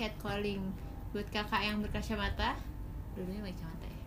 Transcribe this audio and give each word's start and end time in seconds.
catcalling 0.00 0.64
buat 1.12 1.28
kakak 1.28 1.60
yang 1.60 1.84
berkacamata. 1.84 2.56
Dulunya 3.12 3.44
berkacamata 3.44 3.84
ya? 3.84 4.00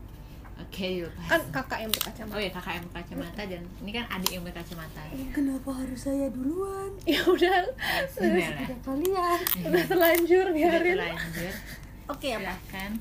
Oke 0.53 0.85
dilupain 1.01 1.29
kan 1.29 1.41
kakak 1.53 1.79
yang 1.85 1.91
berkacamata. 1.93 2.33
Oh 2.33 2.41
ya 2.41 2.51
kakak 2.53 2.73
yang 2.77 2.85
berkacamata 2.89 3.41
dan 3.45 3.61
ini 3.85 3.91
kan 3.93 4.05
adik 4.09 4.31
yang 4.33 4.43
berkacamata. 4.45 5.01
Kenapa 5.29 5.69
harus 5.69 5.99
saya 6.01 6.25
duluan? 6.33 6.91
ya 7.13 7.21
udah. 7.29 7.61
Sudah 8.09 8.77
kalian. 8.81 9.37
udah 9.69 9.85
terlanjur 9.85 10.45
sudah 10.49 10.57
biarin. 10.57 10.97
terlanjur. 10.97 11.53
Oke 12.09 12.27
apa? 12.33 12.41
silahkan. 12.41 12.91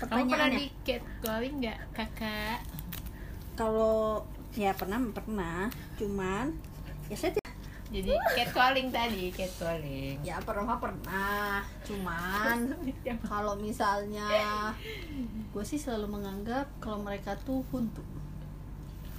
Kamu 0.00 0.32
pernah 0.32 0.48
di 0.50 0.66
catcalling 0.82 1.54
nggak 1.62 1.78
kakak? 1.94 2.58
Kalau 3.54 4.24
ya 4.56 4.72
pernah 4.72 4.98
pernah, 5.12 5.68
cuman 6.00 6.56
ya 7.12 7.16
saya 7.18 7.39
jadi 7.90 8.14
catcalling 8.38 8.88
tadi 8.94 9.34
catcalling. 9.34 10.22
Ya 10.22 10.38
pernah 10.38 10.78
pernah, 10.78 11.58
cuman 11.82 12.70
kalau 13.26 13.58
misalnya 13.58 14.70
gue 15.50 15.64
sih 15.66 15.78
selalu 15.78 16.18
menganggap 16.22 16.70
kalau 16.78 17.02
mereka 17.02 17.34
tuh 17.42 17.66
huntu. 17.74 18.02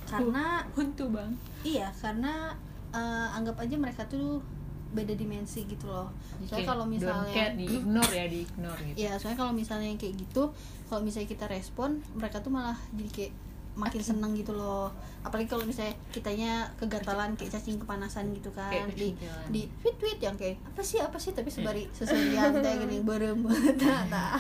Karena 0.07 0.63
Huntu 0.75 1.07
bang. 1.07 1.31
iya 1.63 1.87
karena 1.95 2.51
eh, 2.91 3.27
anggap 3.35 3.59
aja 3.63 3.75
mereka 3.79 4.03
tuh 4.11 4.43
beda 4.91 5.15
dimensi 5.15 5.63
gitu 5.67 5.87
loh. 5.87 6.11
Soalnya 6.43 6.67
kalau 6.67 6.83
misalnya 6.83 7.55
di 7.55 7.63
ignore 7.63 8.11
ya 8.11 8.25
di 8.27 8.39
ignore 8.43 8.81
gitu. 8.91 8.97
Ya 8.99 9.15
soalnya 9.15 9.39
kalau 9.39 9.53
misalnya 9.55 9.87
yang 9.87 9.99
kayak 9.99 10.19
gitu 10.19 10.51
kalau 10.91 10.99
misalnya 11.03 11.31
kita 11.31 11.47
respon 11.47 12.03
mereka 12.15 12.43
tuh 12.43 12.51
malah 12.51 12.75
jadi 12.91 13.11
kayak 13.11 13.33
makin 13.75 14.01
seneng 14.03 14.35
gitu 14.35 14.51
loh. 14.51 14.91
Apalagi 15.23 15.47
kalau 15.47 15.63
misalnya 15.63 15.95
kitanya 16.11 16.67
kegatalan 16.75 17.37
kayak 17.39 17.55
cacing 17.55 17.79
kepanasan 17.79 18.35
gitu 18.35 18.51
kan. 18.51 18.71
Kayak 18.71 18.95
di 18.97 19.15
di 19.53 19.61
tweet 19.79 19.95
tweet 19.97 20.19
yang 20.19 20.35
kayak 20.35 20.59
apa 20.67 20.81
sih 20.83 20.99
apa 20.99 21.17
sih? 21.17 21.31
Tapi 21.31 21.47
sebari 21.47 21.87
seserian 21.95 22.51
kayak 22.51 22.83
gini 22.83 22.99
berem 23.07 23.39
nah, 23.45 24.03
nah. 24.13 24.37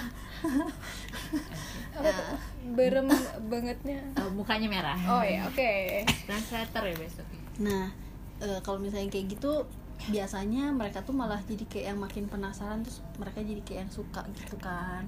tuh? 2.01 2.37
Berem 2.75 3.07
bangetnya. 3.47 3.99
Oh, 4.19 4.29
mukanya 4.35 4.67
merah. 4.67 4.97
Oh 5.07 5.23
ya 5.23 5.47
oke. 5.47 5.71
Translator 6.27 6.83
ya 6.87 6.95
besok 6.97 7.27
Nah, 7.61 7.93
eh, 8.41 8.59
kalau 8.65 8.81
misalnya 8.81 9.07
kayak 9.13 9.37
gitu 9.37 9.63
biasanya 10.07 10.71
mereka 10.71 11.01
tuh 11.01 11.11
malah 11.11 11.37
jadi 11.43 11.61
kayak 11.63 11.85
yang 11.87 11.99
makin 11.99 12.25
penasaran 12.25 12.81
terus 12.81 13.03
mereka 13.15 13.39
jadi 13.39 13.61
kayak 13.61 13.79
yang 13.81 13.91
suka 13.91 14.21
gitu 14.33 14.57
kan. 14.57 15.05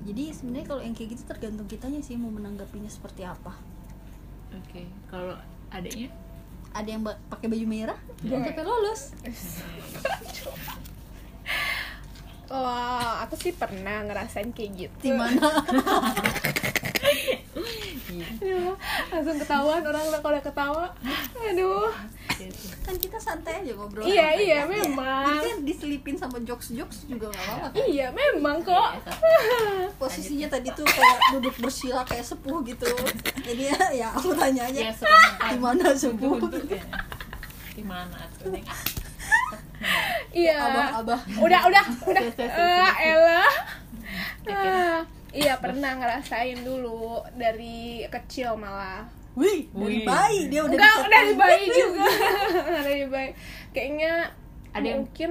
Jadi 0.00 0.30
sebenarnya 0.30 0.66
kalau 0.66 0.80
yang 0.80 0.92
kayak 0.92 1.08
gitu 1.12 1.22
tergantung 1.24 1.64
kitanya 1.64 2.00
sih 2.00 2.14
mau 2.14 2.28
menanggapinya 2.28 2.88
seperti 2.88 3.22
apa. 3.22 3.52
oke 4.48 4.80
kalau 5.06 5.36
adiknya 5.68 6.08
Ada 6.70 6.88
yang 6.90 7.02
ba- 7.02 7.20
pakai 7.28 7.48
baju 7.48 7.66
merah 7.66 7.96
jangan 8.18 8.48
sampai 8.48 8.64
lolos. 8.64 9.02
Wah, 12.48 13.20
aku 13.20 13.36
sih 13.36 13.52
pernah 13.52 14.00
ngerasain 14.02 14.48
kayak 14.52 14.70
gitu. 14.74 14.96
Di 15.02 15.12
mana? 15.12 15.36
Aduh, 18.08 18.72
langsung 19.12 19.36
ketahuan 19.36 19.84
orang 19.84 20.04
kalau 20.14 20.32
udah 20.32 20.40
ketawa. 20.40 20.86
Aduh. 21.44 21.92
Kan 22.84 22.94
kita 22.94 23.18
santai 23.18 23.60
aja 23.60 23.72
ngobrol. 23.74 24.06
Iya, 24.06 24.26
santai 24.30 24.44
iya, 24.44 24.58
aja. 24.58 24.70
memang. 24.70 25.24
Jadi 25.26 25.38
kan 25.42 25.58
diselipin 25.64 26.14
sama 26.14 26.38
jokes-jokes 26.40 27.04
juga 27.04 27.26
gak 27.28 27.42
apa-apa. 27.42 27.66
kan? 27.74 27.84
Iya, 27.84 28.06
memang 28.10 28.56
kok. 28.62 28.90
Posisinya 30.00 30.46
tadi 30.46 30.68
tuh 30.70 30.86
kayak 30.86 31.18
duduk 31.34 31.54
bersila 31.58 32.06
kayak 32.06 32.22
sepuh 32.22 32.62
gitu. 32.62 32.86
Jadi 33.42 33.62
ya, 33.66 33.78
ya 33.90 34.08
aku 34.12 34.30
tanya 34.32 34.66
aja. 34.66 34.80
ya 34.88 34.92
suka 34.94 35.18
Di 35.48 35.58
mana 35.58 35.84
sepuh? 35.92 36.32
Untuk 36.38 36.62
ya. 36.66 36.84
di 37.74 37.82
mana 37.82 38.18
tuh? 38.38 38.54
Iya. 40.30 40.56
Abah-abah. 40.58 41.20
Udah, 41.38 41.60
udah, 41.70 41.84
udah. 42.04 42.22
Sudah, 42.22 42.32
sudah, 42.34 42.46
Eh, 42.46 42.54
sudah. 42.54 42.92
elah. 42.98 43.52
Ah, 44.48 45.00
Iya 45.28 45.60
pernah 45.60 45.92
ngerasain 45.94 46.64
dulu 46.64 47.20
dari 47.36 48.02
kecil 48.08 48.56
malah. 48.56 49.04
Wih, 49.38 49.70
dari 49.70 49.96
Wih. 49.96 50.04
bayi 50.04 50.40
dia 50.46 50.60
udah 50.60 50.74
Enggak 50.74 50.94
bisa 50.96 51.06
dari 51.08 51.32
bayi 51.34 51.64
juga. 51.68 52.04
dari 52.82 53.04
bayi. 53.06 53.30
Kayaknya 53.70 54.12
Ada 54.68 54.82
yang- 54.84 54.98
mungkin 55.00 55.30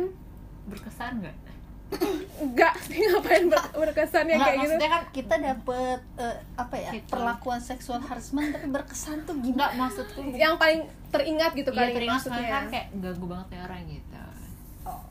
berkesan 0.65 1.13
nggak 1.19 1.35
enggak 2.37 2.75
sih 2.83 2.99
ngapain 2.99 3.47
ber- 3.47 3.71
berkesan 3.73 4.25
yang 4.25 4.35
Nggak, 4.35 4.43
kayak 4.45 4.57
gitu. 4.57 4.63
maksudnya 4.69 4.89
kan 4.89 5.03
kita 5.09 5.35
dapet 5.37 5.99
eh, 6.17 6.37
apa 6.57 6.75
ya 6.77 6.91
Gitu. 6.91 7.07
perlakuan 7.09 7.61
seksual 7.61 7.99
harassment 8.01 8.51
tapi 8.51 8.67
berkesan 8.67 9.23
tuh 9.23 9.35
gimana? 9.37 9.55
nggak 9.57 9.71
maksudku 9.77 10.19
Yang 10.29 10.55
paling 10.57 10.81
teringat 11.07 11.51
gitu 11.53 11.69
Iya 11.69 11.77
kali 11.77 11.91
teringat 11.93 12.19
maksudnya. 12.19 12.49
kan 12.49 12.63
kayak 12.67 12.87
ganggu 12.93 13.25
banget 13.25 13.47
ya 13.49 13.59
orang 13.63 13.81
gitu 13.87 14.19
Oh, 14.83 15.03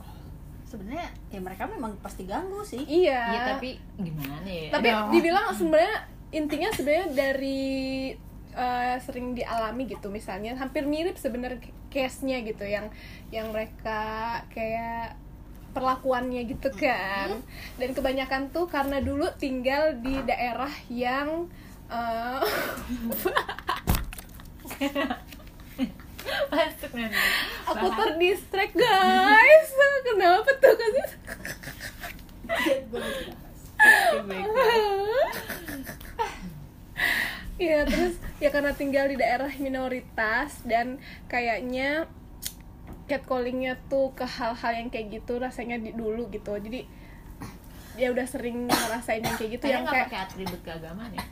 sebenarnya 0.67 1.06
ya 1.27 1.39
mereka 1.39 1.62
memang 1.65 1.93
pasti 1.99 2.23
ganggu 2.25 2.61
sih. 2.62 2.81
Iya. 2.83 3.21
Iya 3.27 3.41
tapi 3.51 3.69
gimana 3.97 4.45
ya 4.45 4.69
tapi 4.71 4.89
dibilang 5.11 5.47
sebenarnya 5.51 5.97
intinya 6.29 6.69
sebenarnya 6.71 7.06
dari 7.11 8.12
eh, 8.56 8.97
sering 9.05 9.37
dialami 9.37 9.87
gitu 9.87 10.09
misalnya. 10.09 10.56
Hampir 10.56 10.89
mirip 10.89 11.21
sebenarnya 11.21 11.61
case-nya 11.93 12.41
gitu 12.43 12.65
yang 12.65 12.89
yang 13.28 13.53
mereka 13.53 14.43
kayak 14.50 15.21
perlakuannya 15.77 16.49
gitu 16.49 16.72
kan. 16.72 17.44
Dan 17.77 17.93
kebanyakan 17.93 18.49
tuh 18.49 18.65
karena 18.67 19.05
dulu 19.05 19.28
tinggal 19.37 20.00
di 20.00 20.17
daerah 20.25 20.72
yang 20.89 21.53
masuk 26.50 26.91
nanti 26.99 27.28
aku 27.69 27.87
terdistract 27.94 28.75
guys. 28.75 29.71
Kenapa 30.03 30.50
tuh? 30.59 30.75
Kan 30.75 30.93
Iya 37.56 37.89
terus 37.89 38.15
ya 38.37 38.53
karena 38.53 38.77
tinggal 38.77 39.09
di 39.09 39.17
daerah 39.17 39.49
minoritas 39.56 40.61
dan 40.69 41.00
kayaknya 41.25 42.05
catcallingnya 43.09 43.81
tuh 43.89 44.12
ke 44.12 44.27
hal-hal 44.27 44.72
yang 44.77 44.89
kayak 44.93 45.22
gitu 45.22 45.39
rasanya 45.39 45.78
di 45.78 45.94
dulu 45.94 46.28
gitu 46.28 46.53
jadi 46.59 46.84
ya 47.97 48.12
udah 48.12 48.27
sering 48.28 48.69
ngerasain 48.69 49.25
yang 49.25 49.37
kayak 49.39 49.50
gitu 49.56 49.65
Kayaknya 49.65 49.78
yang 49.78 49.87
kayak 49.89 50.06
pakai 50.11 50.19
atribut 50.21 50.61
keagamaan 50.61 51.12
ya 51.15 51.25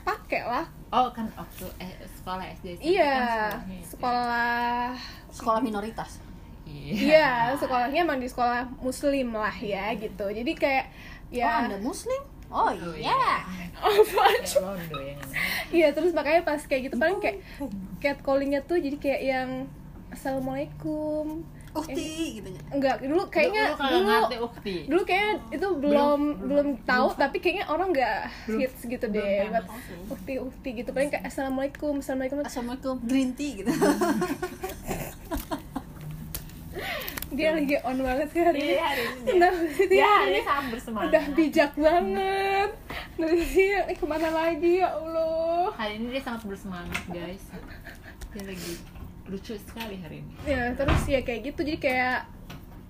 pakai 0.00 0.42
lah 0.48 0.66
oh 0.90 1.12
kan 1.12 1.28
waktu 1.36 1.66
eh, 1.76 1.92
sekolah 2.16 2.44
SD 2.56 2.66
SMP 2.78 2.84
iya 2.96 3.14
kan 3.20 3.68
ya. 3.68 3.84
sekolah 3.84 4.88
Sekolah 5.30 5.60
minoritas. 5.60 6.10
iya 6.64 7.52
sekolahnya 7.54 8.06
emang 8.06 8.22
di 8.22 8.30
sekolah 8.30 8.64
muslim 8.80 9.34
lah 9.34 9.52
ya 9.54 9.92
gitu 9.92 10.24
jadi 10.30 10.52
kayak 10.56 10.86
Oh, 11.30 11.38
ya 11.38 11.62
Anda 11.62 11.78
muslim? 11.78 12.18
Oh, 12.50 12.66
Oh, 12.66 12.92
iya. 12.92 13.14
apaan? 13.72 14.36
Kayak 14.36 14.58
rondo 14.58 14.98
ya 14.98 15.16
Iya 15.70 15.88
terus 15.90 16.10
makanya 16.10 16.42
pas 16.42 16.60
kayak 16.60 16.82
gitu 16.84 16.96
paling 16.96 17.16
kayak 17.16 17.38
catcallingnya 17.96 18.60
tuh 18.62 18.76
jadi 18.76 18.96
kayak 18.96 19.20
yang 19.22 19.50
assalamualaikum. 20.10 21.46
Ukti 21.70 22.02
gitu 22.36 22.50
ya. 22.50 22.60
enggak 22.68 22.96
dulu 22.98 23.30
kayaknya 23.30 23.70
Dulu 23.70 23.86
dulu 23.86 23.98
ngerti 24.02 24.36
ukti. 24.42 24.74
dulu 24.84 25.02
kayaknya 25.06 25.32
itu 25.48 25.66
belum 25.78 26.20
belum, 26.42 26.66
tahu 26.82 27.06
tapi 27.14 27.38
kayaknya 27.38 27.70
orang 27.70 27.94
nggak 27.94 28.20
hits 28.50 28.80
gitu 28.84 29.06
belum 29.06 29.22
deh 29.22 29.46
buat 29.46 29.64
ukti 30.10 30.34
ukti 30.40 30.68
gitu. 30.76 30.90
Paling 30.90 31.08
kayak 31.08 31.24
assalamualaikum 31.24 32.02
assalamualaikum. 32.02 32.42
Assalamualaikum 32.42 32.98
green 33.00 33.30
tea 33.32 33.62
gitu. 33.62 33.70
dia 37.40 37.50
lagi 37.56 37.76
on 37.80 37.98
banget 38.04 38.28
sih 38.28 38.42
hari 38.44 38.60
ini. 38.60 38.72
Iya, 38.76 38.84
hari 38.84 39.02
ini. 39.02 39.20
Dia. 39.20 39.32
kenapa 39.32 39.62
sih 39.72 39.86
dia 39.88 39.96
ya 39.96 40.10
hari 40.12 40.30
ini 40.30 40.42
sangat 40.44 40.66
bersemangat 40.68 41.08
udah 41.08 41.24
bijak 41.32 41.72
banget. 41.80 42.70
Siang 43.20 43.86
eh 43.88 43.96
ke 43.96 44.06
mana 44.06 44.28
lagi 44.28 44.72
ya 44.84 44.88
allah? 44.92 45.72
Hari 45.80 45.92
ini 45.96 46.06
dia 46.12 46.22
sangat 46.22 46.42
bersemangat 46.44 47.02
guys. 47.08 47.44
Dia 48.36 48.42
lagi 48.44 48.72
lucu 49.30 49.54
sekali 49.56 49.96
hari 50.04 50.16
ini. 50.20 50.32
Ya 50.44 50.76
terus 50.76 51.02
ya 51.08 51.20
kayak 51.24 51.40
gitu. 51.48 51.60
Jadi 51.64 51.78
kayak 51.80 52.18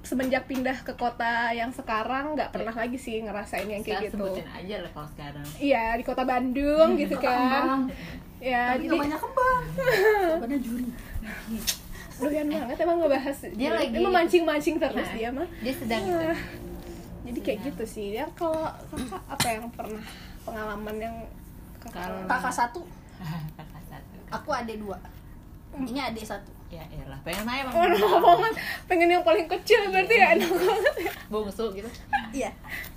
semenjak 0.00 0.48
pindah 0.48 0.80
ke 0.80 0.96
kota 0.96 1.52
yang 1.52 1.70
sekarang 1.70 2.32
nggak 2.34 2.50
pernah 2.56 2.72
lagi 2.72 2.96
sih 2.96 3.20
ngerasain 3.20 3.68
yang 3.68 3.84
kayak 3.84 4.08
gitu. 4.08 4.16
sebutin 4.16 4.48
aja 4.48 4.76
lah 4.82 4.90
kalau 4.96 5.08
sekarang. 5.12 5.46
Iya 5.60 5.84
di 6.00 6.04
kota 6.04 6.22
Bandung 6.24 6.88
gitu 6.98 7.16
kan. 7.20 7.86
Ya 8.40 8.74
Tapi 8.74 8.88
jadi 8.88 8.98
banyak 8.98 9.20
kembang. 9.20 9.62
Pada 10.42 10.56
juri. 10.56 10.88
Doyan 12.20 12.46
banget 12.46 12.76
emang 12.78 12.98
ngebahas 12.98 13.36
Dia 13.50 13.70
lagi- 13.72 13.96
memancing 13.96 14.44
mancing 14.44 14.76
terus 14.76 14.94
Nah, 15.00 15.12
dia 15.12 15.28
mah 15.30 15.48
dia 15.58 15.72
sedang 15.72 16.04
Ah. 16.06 16.36
jadi 17.22 17.38
kayak 17.40 17.58
gitu 17.64 17.84
sih 17.84 18.06
ya 18.12 18.26
kalau 18.32 18.64
kakak 18.86 19.22
apa 19.26 19.46
yang 19.48 19.64
pernah 19.70 20.04
pengalaman 20.42 20.96
yang 20.96 21.16
kakak 21.78 22.50
satu, 22.50 22.80
kakak 23.56 23.82
satu 23.86 24.16
aku 24.30 24.48
adik 24.50 24.78
dua. 24.78 24.96
Ini 25.72 26.00
adik 26.06 26.24
satu. 26.24 26.50
ya 26.68 26.86
elah 26.88 27.18
pengen 27.20 27.42
bang 27.42 27.66
enak 27.66 27.74
banget 28.22 28.54
pengen 28.86 29.10
yang 29.10 29.24
paling 29.24 29.42
kecil 29.48 29.90
berarti 29.90 30.14
ya 30.14 30.38
enak 30.38 30.50
banget 30.50 30.94
ya 31.00 31.12
bungsu 31.26 31.66
gitu 31.72 31.90
Iya. 32.30 32.50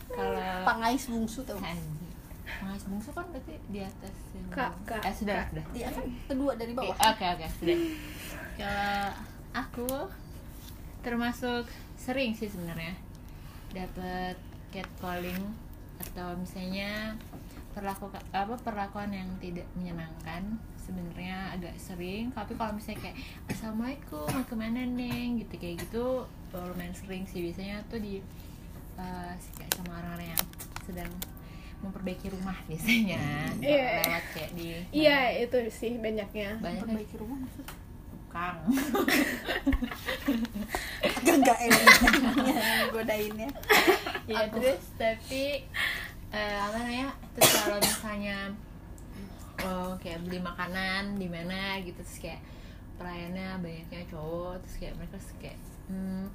kalau 0.07 0.37
Pangais 0.61 1.09
bungsu. 1.09 1.41
Anjir. 1.41 2.13
Mas 2.59 2.85
bungsu 2.85 3.09
kan 3.09 3.25
berarti 3.27 3.57
di 3.65 3.81
atas 3.81 4.13
yang- 4.31 4.45
Kakak. 4.47 5.01
eh 5.01 5.09
sudah 5.11 5.41
sudah 5.47 5.65
Dia 5.71 5.89
kan 5.89 6.05
kedua 6.27 6.53
dari 6.53 6.69
bawah. 6.71 6.93
oke 6.93 7.25
oke 7.27 7.45
sudah 7.55 7.77
kalau 8.57 9.09
aku 9.53 9.89
termasuk 11.03 11.65
sering 11.99 12.33
sih 12.37 12.47
sebenarnya 12.47 12.95
dapat 13.73 14.37
catcalling 14.69 15.41
atau 16.01 16.37
misalnya 16.37 17.17
perlaku 17.73 18.09
apa 18.13 18.55
perlakuan 18.61 19.09
yang 19.09 19.29
tidak 19.41 19.65
menyenangkan 19.73 20.61
sebenarnya 20.77 21.57
agak 21.57 21.73
sering. 21.81 22.29
Tapi 22.31 22.53
kalau 22.53 22.77
misalnya 22.77 23.09
kayak 23.09 23.17
assalamualaikum 23.49 24.25
mau 24.29 24.45
ke 24.45 24.55
mana 24.55 24.85
neng? 24.85 25.41
gitu 25.41 25.53
kayak 25.57 25.81
gitu 25.87 26.27
lumayan 26.53 26.93
sering 26.93 27.25
sih. 27.25 27.41
Biasanya 27.41 27.81
tuh 27.89 27.97
di 27.97 28.21
eh, 28.99 29.31
kayak 29.57 29.71
sama 29.73 29.97
orang-orang 29.97 30.37
yang 30.37 30.43
sedang 30.85 31.11
memperbaiki 31.81 32.29
rumah 32.29 32.55
biasanya. 32.69 33.21
Iya. 33.57 34.05
lewat 34.05 34.25
kayak 34.37 34.51
di 34.53 34.67
iya 34.93 35.33
itu 35.41 35.57
sih 35.73 35.97
banyaknya. 35.97 36.61
Banyak 36.61 36.85
kan 36.85 36.87
perbaiki 36.93 37.15
rumah 37.17 37.41
maksudnya 37.41 37.82
kang 38.33 38.57
agak 41.05 41.35
enggak 41.37 41.59
enak 41.61 41.97
godainnya. 42.89 43.49
Ya 44.25 44.49
terus 44.49 44.81
tapi 44.97 45.61
eh, 46.33 46.57
apa 46.57 46.77
namanya 46.81 47.13
terus 47.37 47.51
kalau 47.61 47.77
misalnya 47.77 48.37
oh, 49.61 49.93
kayak 50.01 50.25
beli 50.25 50.41
makanan 50.41 51.21
di 51.21 51.27
mana 51.29 51.77
gitu 51.85 52.01
terus 52.01 52.17
kayak 52.19 52.41
pelayannya 52.97 53.61
banyaknya 53.61 54.01
cowok 54.09 54.61
terus 54.65 54.75
kayak 54.81 54.93
mereka 54.97 55.15
terus 55.21 55.31
kayak 55.37 55.57
hmm, 55.89 56.25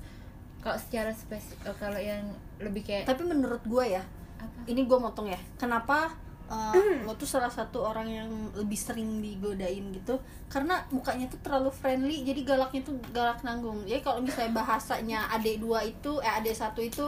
kalau 0.63 0.79
secara 0.79 1.11
spesifik 1.15 1.75
kalau 1.79 1.99
yang 1.99 2.35
lebih 2.63 2.83
kayak 2.87 3.07
tapi 3.07 3.23
menurut 3.27 3.63
gue 3.63 3.85
ya 3.99 4.03
apa? 4.39 4.59
ini 4.71 4.87
gue 4.87 4.99
motong 4.99 5.31
ya 5.31 5.41
kenapa 5.59 6.15
uh, 6.49 6.75
lo 7.05 7.15
tuh 7.15 7.29
salah 7.29 7.53
satu 7.53 7.85
orang 7.85 8.09
yang 8.09 8.31
lebih 8.57 8.77
sering 8.77 9.21
digodain 9.21 9.93
gitu. 9.95 10.19
Karena 10.49 10.83
mukanya 10.91 11.29
tuh 11.29 11.41
terlalu 11.45 11.71
friendly 11.71 12.25
jadi 12.25 12.41
galaknya 12.45 12.81
tuh 12.89 12.97
galak 13.13 13.41
nanggung. 13.45 13.85
Jadi 13.85 14.01
kalau 14.01 14.21
misalnya 14.25 14.53
bahasanya 14.57 15.29
adik 15.33 15.61
dua 15.61 15.85
itu 15.85 16.19
eh 16.25 16.33
adik 16.33 16.57
satu 16.57 16.81
itu 16.81 17.07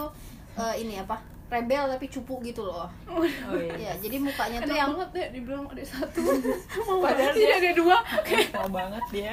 uh, 0.60 0.75
ini 0.76 1.00
apa 1.00 1.39
rebel 1.50 1.85
tapi 1.85 2.06
cupu 2.06 2.38
gitu 2.41 2.62
loh. 2.62 2.87
Oh 3.05 3.26
ya 3.58 3.93
jadi 4.02 4.17
mukanya 4.17 4.58
tuh 4.58 4.70
Enak 4.70 4.79
yang 4.79 4.91
banget 4.93 5.11
ya 5.12 5.26
dibilang 5.31 5.67
ada 5.67 5.82
satu. 5.85 6.23
Mau 6.81 7.02
Padahal 7.02 7.32
sih 7.32 7.43
dia- 7.43 7.58
ada 7.58 7.70
dua. 7.75 7.97
mau 8.55 8.69
banget 8.70 9.05
dia. 9.11 9.32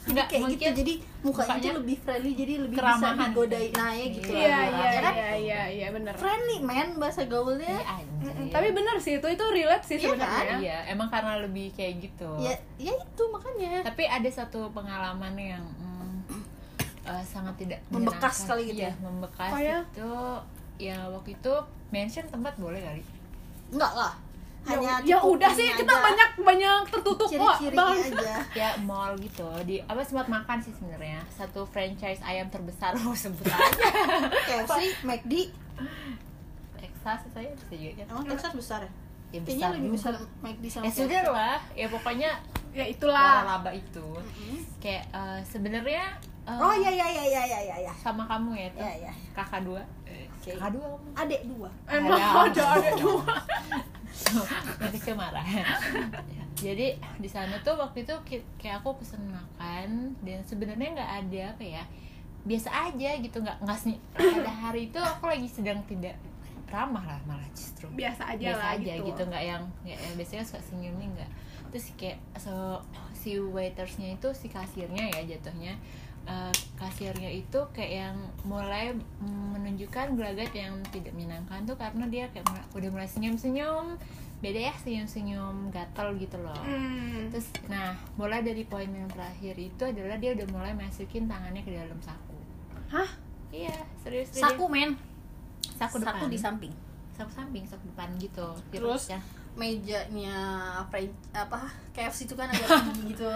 Jadi 0.00 0.10
nggak 0.10 0.26
kayak 0.26 0.40
mungkin 0.40 0.58
gitu 0.60 0.72
jadi 0.76 0.92
mukanya, 1.20 1.46
mukanya 1.50 1.60
tuh 1.66 1.74
lebih 1.76 1.96
friendly 2.00 2.32
jadi 2.32 2.52
lebih 2.60 2.76
bisa 2.76 2.86
keramahan. 2.88 3.18
digodain 3.28 3.70
nah 3.72 3.90
ya 3.92 4.06
gitu 4.08 4.30
Iya, 4.30 4.38
iya 4.38 4.48
lah. 4.48 4.64
iya 4.70 4.88
Ya 4.88 5.00
kan? 5.00 5.12
iya 5.12 5.30
iya 5.36 5.62
iya 5.68 5.86
bener. 5.90 6.14
friendly 6.14 6.58
man 6.60 6.88
bahasa 6.96 7.22
gaulnya. 7.24 7.76
Iya, 7.76 8.46
tapi 8.48 8.68
bener 8.70 8.96
sih 8.96 9.12
itu 9.16 9.26
itu 9.26 9.44
relate 9.46 9.84
sih 9.84 9.96
Iya 9.96 10.06
sebenarnya. 10.08 10.56
iya 10.58 10.78
emang 10.88 11.08
karena 11.08 11.40
lebih 11.40 11.70
kayak 11.72 11.98
gitu. 12.00 12.30
Ya 12.38 12.54
ya 12.76 12.92
itu 12.92 13.22
makanya. 13.26 13.82
Tapi 13.82 14.02
ada 14.04 14.30
satu 14.30 14.70
pengalaman 14.70 15.34
yang 15.34 15.62
mm, 15.62 16.18
eh, 17.02 17.22
sangat 17.22 17.54
tidak 17.56 17.78
Membekas 17.88 18.36
kali 18.44 18.62
gitu 18.68 18.80
Iya, 18.80 18.88
ya? 18.88 18.94
membekas 19.00 19.50
Oh 19.50 19.60
ya? 19.60 19.78
itu 19.84 20.12
ya 20.80 20.96
waktu 21.12 21.36
itu 21.36 21.54
mention 21.92 22.24
tempat 22.32 22.56
boleh 22.56 22.80
kali. 22.80 23.02
Enggak 23.68 23.92
lah. 23.92 24.14
Ya, 24.60 24.76
hanya 24.76 24.92
ya 25.00 25.16
cukup 25.16 25.40
udah 25.40 25.50
sih 25.56 25.72
kita 25.72 25.88
aja. 25.88 26.04
banyak 26.04 26.30
banyak 26.44 26.80
tertutup 26.92 27.28
kok 27.32 27.56
bang. 27.72 27.96
aja. 27.96 28.34
Ya 28.60 28.68
mall 28.84 29.16
gitu. 29.16 29.48
Di 29.64 29.80
apa 29.88 30.04
sempat 30.04 30.28
makan 30.28 30.60
sih 30.60 30.72
sebenarnya. 30.76 31.24
Satu 31.32 31.64
franchise 31.64 32.20
ayam 32.20 32.48
terbesar. 32.52 32.92
Oh 33.08 33.16
sebut 33.16 33.48
aja. 33.48 33.88
KFC, 34.44 35.00
McD, 35.08 35.48
Texas 36.76 37.20
saya 37.32 37.48
bisa 37.56 37.72
juga 37.72 38.04
kan? 38.04 38.06
Emang 38.12 38.24
Texas 38.28 38.52
besar 38.52 38.80
ya? 38.84 38.92
ya 39.30 39.40
Kayaknya 39.40 39.46
besar 39.46 39.70
lebih 39.78 39.90
besar 39.96 40.12
McD 40.44 40.64
sama 40.68 40.84
ya 40.84 40.90
sudah 40.92 41.20
lah. 41.32 41.58
Ya 41.72 41.86
pokoknya 41.88 42.30
ya 42.76 42.84
itulah. 42.84 43.36
Laba 43.48 43.70
itu. 43.72 44.06
Mm-mm. 44.12 44.60
kayak 44.76 45.04
eh, 45.08 45.40
sebenarnya 45.44 46.04
eh, 46.44 46.56
Oh 46.60 46.72
iya 46.76 46.90
iya 46.92 47.06
iya 47.08 47.24
iya 47.24 47.42
iya 47.48 47.60
iya 47.64 47.76
iya. 47.88 47.92
sama 47.96 48.28
kamu 48.28 48.52
ya 48.52 48.68
tuh? 48.76 48.84
Iya 48.84 49.08
iya. 49.08 49.12
kakak 49.32 49.64
dua 49.64 49.80
Oke. 50.40 50.56
kakak 50.56 50.70
dua 50.72 50.86
kamu 50.88 51.08
Adek 51.20 51.42
dua. 51.44 51.68
emang 51.84 52.16
Ada. 52.16 52.48
ada 52.48 52.64
ada 52.80 52.90
dua 52.96 53.34
nanti 54.80 54.98
ke 54.98 55.12
marah 55.12 55.44
jadi 56.56 56.96
di 56.96 57.28
sana 57.28 57.56
tuh 57.60 57.76
waktu 57.76 58.08
itu 58.08 58.14
kayak 58.56 58.80
aku 58.80 58.96
pesen 59.00 59.20
makan 59.28 60.16
dan 60.24 60.40
sebenarnya 60.44 60.96
nggak 60.96 61.12
ada 61.24 61.42
apa 61.56 61.64
ya 61.64 61.84
biasa 62.44 62.68
aja 62.72 63.10
gitu 63.20 63.36
nggak 63.44 63.58
nggak 63.64 63.78
pada 64.16 64.52
hari 64.52 64.88
itu 64.88 64.96
aku 64.96 65.28
lagi 65.28 65.48
sedang 65.48 65.80
tidak 65.84 66.16
ramah 66.70 67.02
lah 67.04 67.20
malah 67.28 67.48
justru 67.52 67.90
biasa 67.92 68.32
aja 68.32 68.54
biasa 68.54 68.64
lah 68.64 68.70
aja 68.78 68.92
gitu, 68.96 69.06
gitu 69.12 69.22
nggak 69.28 69.44
yang 69.44 69.62
nggak 69.84 69.98
yang 69.98 70.14
biasanya 70.16 70.44
suka 70.46 70.60
senyum 70.62 70.94
nih 70.96 71.08
nggak 71.18 71.30
terus 71.70 71.86
kayak 71.98 72.18
so 72.38 72.80
si 73.12 73.36
waitersnya 73.36 74.16
itu 74.16 74.28
si 74.32 74.48
kasirnya 74.48 75.10
ya 75.12 75.36
jatuhnya 75.36 75.76
eh, 76.22 76.50
kasirnya 76.74 77.28
itu 77.28 77.60
kayak 77.70 77.92
yang 78.04 78.16
mulai 78.42 78.92
menunjukkan 79.50 80.14
gelagat 80.14 80.50
yang 80.52 80.74
tidak 80.86 81.12
menyenangkan 81.12 81.64
tuh 81.64 81.74
karena 81.74 82.04
dia 82.06 82.24
kayak 82.28 82.44
udah 82.70 82.88
mulai 82.88 83.04
senyum 83.04 83.34
senyum 83.34 83.96
beda 84.40 84.56
ya 84.62 84.74
senyum 84.74 85.04
senyum 85.04 85.54
gatel 85.68 86.16
gitu 86.16 86.36
loh 86.36 86.56
Hmm. 86.58 87.28
terus 87.28 87.52
nah 87.66 87.92
mulai 88.14 88.40
dari 88.40 88.64
poin 88.64 88.88
yang 88.88 89.04
terakhir 89.06 89.52
itu 89.54 89.82
adalah 89.82 90.16
dia 90.16 90.32
udah 90.32 90.48
mulai 90.48 90.72
masukin 90.72 91.24
tangannya 91.24 91.60
ke 91.60 91.70
dalam 91.70 92.00
saku 92.00 92.36
hah 92.88 93.10
iya 93.50 93.76
serius 93.98 94.32
dia- 94.32 94.40
Saku 94.42 94.64
men. 94.66 94.96
saku 95.70 95.96
depan 95.98 96.16
Saku 96.16 96.24
di 96.26 96.38
samping. 96.38 96.72
saku 97.12 97.30
samping 97.30 97.64
saku 97.64 97.84
depan 97.86 98.08
gitu 98.16 98.46
Terus? 98.70 99.12
ya 99.12 99.20
Mejanya 99.58 100.38
French 100.88 101.14
apa 101.34 101.70
KFC 101.90 102.30
itu 102.30 102.34
kan 102.38 102.46
agak 102.50 102.68
tinggi 102.86 103.14
gitu. 103.14 103.30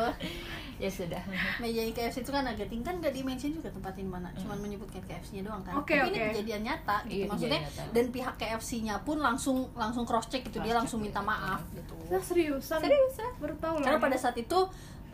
ya 0.75 0.91
sudah 0.91 1.23
Meja 1.63 1.87
KFC 1.95 2.27
itu 2.27 2.35
kan 2.35 2.43
agak 2.43 2.67
tinggi 2.67 2.83
kan 2.83 2.99
gak 2.99 3.15
di 3.15 3.23
mention 3.23 3.55
juga 3.55 3.71
tempatin 3.71 4.11
mana. 4.11 4.31
Cuman 4.35 4.59
menyebutkan 4.59 5.03
KFC-nya 5.07 5.47
doang 5.47 5.63
kan. 5.63 5.79
Oke, 5.79 5.95
Tapi 5.95 6.11
ini 6.11 6.19
oke. 6.19 6.27
kejadian 6.35 6.63
nyata 6.67 6.97
gitu. 7.07 7.15
Iya, 7.15 7.27
Maksudnya 7.31 7.61
nyata. 7.63 7.83
dan 7.95 8.05
pihak 8.11 8.35
KFC-nya 8.39 8.95
pun 9.07 9.17
langsung 9.23 9.71
langsung 9.79 10.03
cross 10.03 10.27
check 10.27 10.43
gitu. 10.47 10.59
Dia 10.59 10.75
Cross-check, 10.75 10.79
langsung 10.83 10.99
minta 11.03 11.23
iya. 11.23 11.31
maaf 11.31 11.61
gitu. 11.71 11.95
Nah, 12.11 12.23
seriusan 12.23 12.79
Seriusan. 12.83 13.31
baru 13.39 13.55
tahu 13.63 13.75
lah 13.79 13.87
Karena 13.87 13.99
pada 14.03 14.17
saat 14.19 14.37
itu 14.39 14.59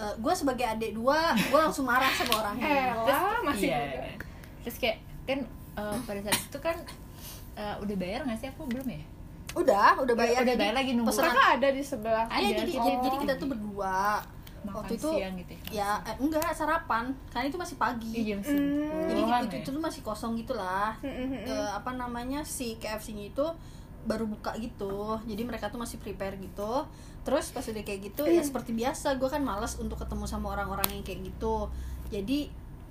gue 0.00 0.32
sebagai 0.32 0.64
adik 0.64 0.96
dua, 0.96 1.36
gue 1.36 1.60
langsung 1.60 1.84
marah 1.84 2.08
sama 2.16 2.40
orangnya. 2.40 2.96
Elah, 3.04 3.44
masih 3.44 3.68
iya. 3.68 3.80
juga. 3.84 4.24
terus 4.64 4.76
kayak 4.80 4.96
kan 5.28 5.40
eh, 5.76 5.96
pada 6.08 6.20
saat 6.24 6.40
itu 6.40 6.58
kan 6.60 6.76
eh, 7.60 7.76
udah 7.84 7.96
bayar 8.00 8.24
nggak 8.24 8.38
sih 8.40 8.48
aku 8.48 8.64
belum 8.64 8.88
ya 8.88 9.02
Udah, 9.52 9.98
udah 9.98 10.14
bayar. 10.14 10.42
udah 10.42 10.54
bayar 10.54 10.74
lagi 10.74 10.90
nunggu 10.92 11.10
pesanan- 11.10 11.32
kakak 11.32 11.48
ada 11.56 11.68
di 11.70 11.82
sebelah 11.82 12.24
Iya, 12.24 12.34
Ada, 12.36 12.48
jadi, 12.56 12.70
kita- 12.70 12.84
jadi, 12.84 12.96
jadi 13.00 13.16
kita 13.18 13.34
tuh 13.36 13.48
berdua 13.48 13.98
makan 14.60 14.76
waktu 14.76 14.92
itu 14.94 15.08
siang 15.10 15.34
gitu 15.36 15.52
ya 15.52 15.62
ya 15.72 15.90
eh, 16.04 16.16
enggak 16.18 16.52
sarapan 16.52 17.04
karena 17.28 17.46
itu 17.48 17.56
masih 17.56 17.74
Iya, 17.74 17.80
pagi 17.80 18.12
Hmm. 18.30 18.44
sepuluhan 18.44 19.40
jadi 19.40 19.48
ya. 19.48 19.48
itu, 19.48 19.56
itu 19.58 19.70
tuh 19.72 19.82
masih 19.82 20.00
kosong 20.02 20.32
gitulah 20.36 20.92
Hmm, 20.98 21.08
hmm, 21.10 21.26
hmm. 21.34 21.44
Eh, 21.46 21.70
apa 21.72 21.90
namanya 21.92 22.40
si 22.42 22.76
KFC-nya 22.76 23.24
itu 23.26 23.46
baru 24.02 24.24
buka 24.24 24.52
gitu 24.56 25.16
jadi 25.22 25.42
mereka 25.42 25.68
tuh 25.68 25.76
masih 25.76 25.96
prepare 25.96 26.36
gitu 26.36 26.84
terus 27.20 27.48
pas 27.48 27.60
udah 27.62 27.82
kayak 27.82 28.00
gitu 28.06 28.22
Hmm. 28.22 28.32
ya 28.32 28.42
seperti 28.42 28.70
biasa 28.70 29.16
gue 29.16 29.28
kan 29.28 29.40
malas 29.40 29.76
untuk 29.76 29.96
ketemu 29.96 30.24
sama 30.24 30.46
orang-orang 30.50 30.88
yang 30.90 31.02
kayak 31.02 31.20
gitu 31.22 31.68
jadi 32.08 32.48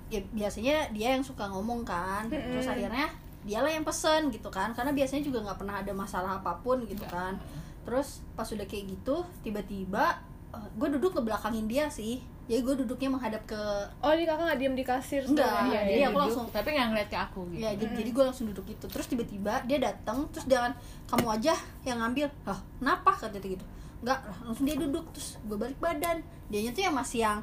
ya 0.08 0.20
biasanya 0.28 0.90
dia 0.90 1.14
yang 1.14 1.22
suka 1.22 1.46
ngomong 1.46 1.82
kan 1.82 2.26
terus 2.26 2.62
Hmm. 2.64 2.74
akhirnya 2.74 3.06
dialah 3.42 3.70
yang 3.70 3.84
pesen 3.84 4.28
gitu 4.28 4.48
kan. 4.48 4.72
Karena 4.72 4.92
biasanya 4.92 5.22
juga 5.22 5.40
nggak 5.42 5.58
pernah 5.58 5.80
ada 5.80 5.92
masalah 5.92 6.38
apa 6.38 6.58
pun 6.60 6.84
gitu 6.84 7.04
kan. 7.06 7.36
Terus 7.84 8.20
pas 8.32 8.44
udah 8.44 8.66
kayak 8.66 8.84
gitu 8.92 9.24
tiba-tiba 9.40 10.20
gue 10.50 10.88
duduk 10.98 11.14
ngebelakangin 11.14 11.66
dia 11.70 11.86
sih. 11.86 12.18
Jadi 12.50 12.66
gue 12.66 12.74
duduknya 12.82 13.06
menghadap 13.14 13.46
ke 13.46 13.62
oh 14.02 14.10
ini 14.10 14.26
kakak 14.26 14.42
nggak 14.42 14.58
diem 14.58 14.74
di 14.74 14.82
kasir 14.82 15.22
Enggak? 15.22 15.70
Iya, 15.70 15.80
jadi 15.86 15.94
dia 15.94 16.02
aku 16.02 16.10
duduk, 16.10 16.22
langsung- 16.26 16.50
tapi 16.50 16.68
nggak 16.74 16.88
ngeliat 16.90 17.08
ke 17.08 17.18
aku 17.22 17.40
gitu. 17.54 17.62
Ya 17.62 17.70
jadi, 17.78 17.94
jadi 17.94 18.10
gue 18.10 18.24
langsung 18.26 18.46
duduk 18.50 18.64
gitu. 18.66 18.86
Terus 18.90 19.06
tiba-tiba 19.06 19.62
dia 19.70 19.78
datang 19.78 20.26
terus 20.34 20.50
jangan 20.50 20.74
kamu 21.06 21.26
aja 21.38 21.54
yang 21.86 22.02
ngambil. 22.02 22.26
Ah 22.42 22.58
kenapa? 22.82 23.10
Kata 23.14 23.38
dia 23.38 23.54
gitu. 23.54 23.66
Enggak 24.02 24.18
lah 24.26 24.38
langsung 24.42 24.66
dia 24.66 24.74
duduk 24.74 25.04
terus 25.14 25.38
gue 25.38 25.54
balik 25.54 25.78
badan. 25.78 26.18
Dianya 26.50 26.74
tuh 26.74 26.82
yang 26.82 26.94
masih 26.98 27.18
yang 27.22 27.38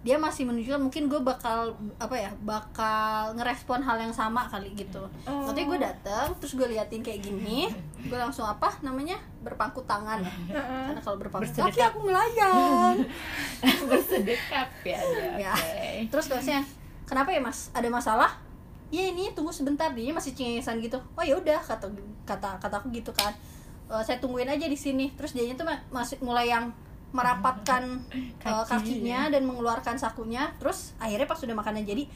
dia 0.00 0.16
masih 0.16 0.48
menunjukkan 0.48 0.80
mungkin 0.80 1.12
gue 1.12 1.20
bakal 1.20 1.76
apa 2.00 2.16
ya 2.16 2.32
bakal 2.40 3.36
ngerespon 3.36 3.84
hal 3.84 4.00
yang 4.00 4.08
sama 4.10 4.48
kali 4.48 4.72
gitu. 4.72 5.04
Oh. 5.28 5.44
nanti 5.44 5.68
gue 5.68 5.76
datang 5.76 6.32
terus 6.40 6.56
gue 6.56 6.64
liatin 6.64 7.04
kayak 7.04 7.20
gini 7.20 7.68
gue 8.00 8.16
langsung 8.16 8.48
apa 8.48 8.72
namanya 8.80 9.20
berpangku 9.44 9.84
tangan. 9.84 10.24
Heeh. 10.24 10.84
karena 10.88 11.00
kalau 11.00 11.20
berpangku 11.20 11.52
kaki 11.52 11.84
aku 11.84 11.98
melayang. 12.00 12.96
Bersedekap 13.92 14.72
ya 14.82 14.98
dia 14.98 15.28
ya. 15.36 15.52
oke. 15.52 16.08
Terus 16.08 16.26
bahasnya 16.28 16.60
kenapa 17.04 17.28
ya 17.30 17.40
mas? 17.44 17.68
Ada 17.72 17.92
masalah? 17.92 18.40
Ya 18.88 19.04
ini 19.04 19.30
tunggu 19.36 19.52
sebentar. 19.52 19.92
Dia 19.92 20.10
masih 20.10 20.32
cengengesan 20.32 20.80
gitu. 20.80 20.96
Oh 21.12 21.22
ya 21.22 21.36
udah 21.36 21.60
kata 21.60 21.92
kata 22.24 22.56
kata 22.56 22.74
aku 22.80 22.88
gitu 22.90 23.12
kan. 23.12 23.30
"Eh, 23.86 24.00
saya 24.00 24.16
tungguin 24.16 24.48
aja 24.48 24.64
di 24.64 24.74
sini. 24.74 25.12
Terus 25.12 25.36
dia 25.36 25.44
tuh 25.52 25.68
ma- 25.68 25.84
masih 25.92 26.16
mulai 26.24 26.48
yang 26.48 26.72
merapatkan 27.10 27.82
eh, 28.14 28.30
Kaki. 28.38 28.70
kakinya 28.70 29.28
dan 29.28 29.42
mengeluarkan 29.44 29.96
sakunya. 29.96 30.50
Terus 30.62 30.94
akhirnya 30.96 31.26
pas 31.26 31.38
sudah 31.38 31.54
makannya 31.54 31.82
jadi 31.82 32.06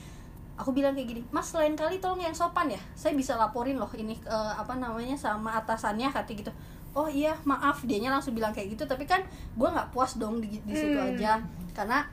aku 0.54 0.70
bilang 0.70 0.94
kayak 0.94 1.10
gini 1.10 1.22
mas 1.34 1.50
lain 1.50 1.74
kali 1.74 1.98
tolong 1.98 2.22
yang 2.22 2.32
sopan 2.32 2.70
ya. 2.70 2.78
Saya 2.94 3.14
bisa 3.14 3.34
laporin 3.34 3.74
loh 3.74 3.90
ini 3.94 4.14
eh, 4.22 4.52
apa 4.54 4.74
namanya 4.74 5.18
sama 5.18 5.58
atasannya 5.58 6.10
kata 6.10 6.30
gitu. 6.30 6.52
Oh 6.94 7.10
iya 7.10 7.34
maaf. 7.42 7.82
Dianya 7.82 8.14
langsung 8.14 8.32
bilang 8.32 8.54
kayak 8.54 8.78
gitu. 8.78 8.86
Tapi 8.86 9.02
kan 9.02 9.22
gue 9.54 9.68
nggak 9.68 9.90
puas 9.90 10.14
dong 10.14 10.38
di, 10.38 10.62
di 10.62 10.74
situ 10.74 10.94
Hmm. 10.94 11.10
aja. 11.10 11.42
Karena 11.74 12.06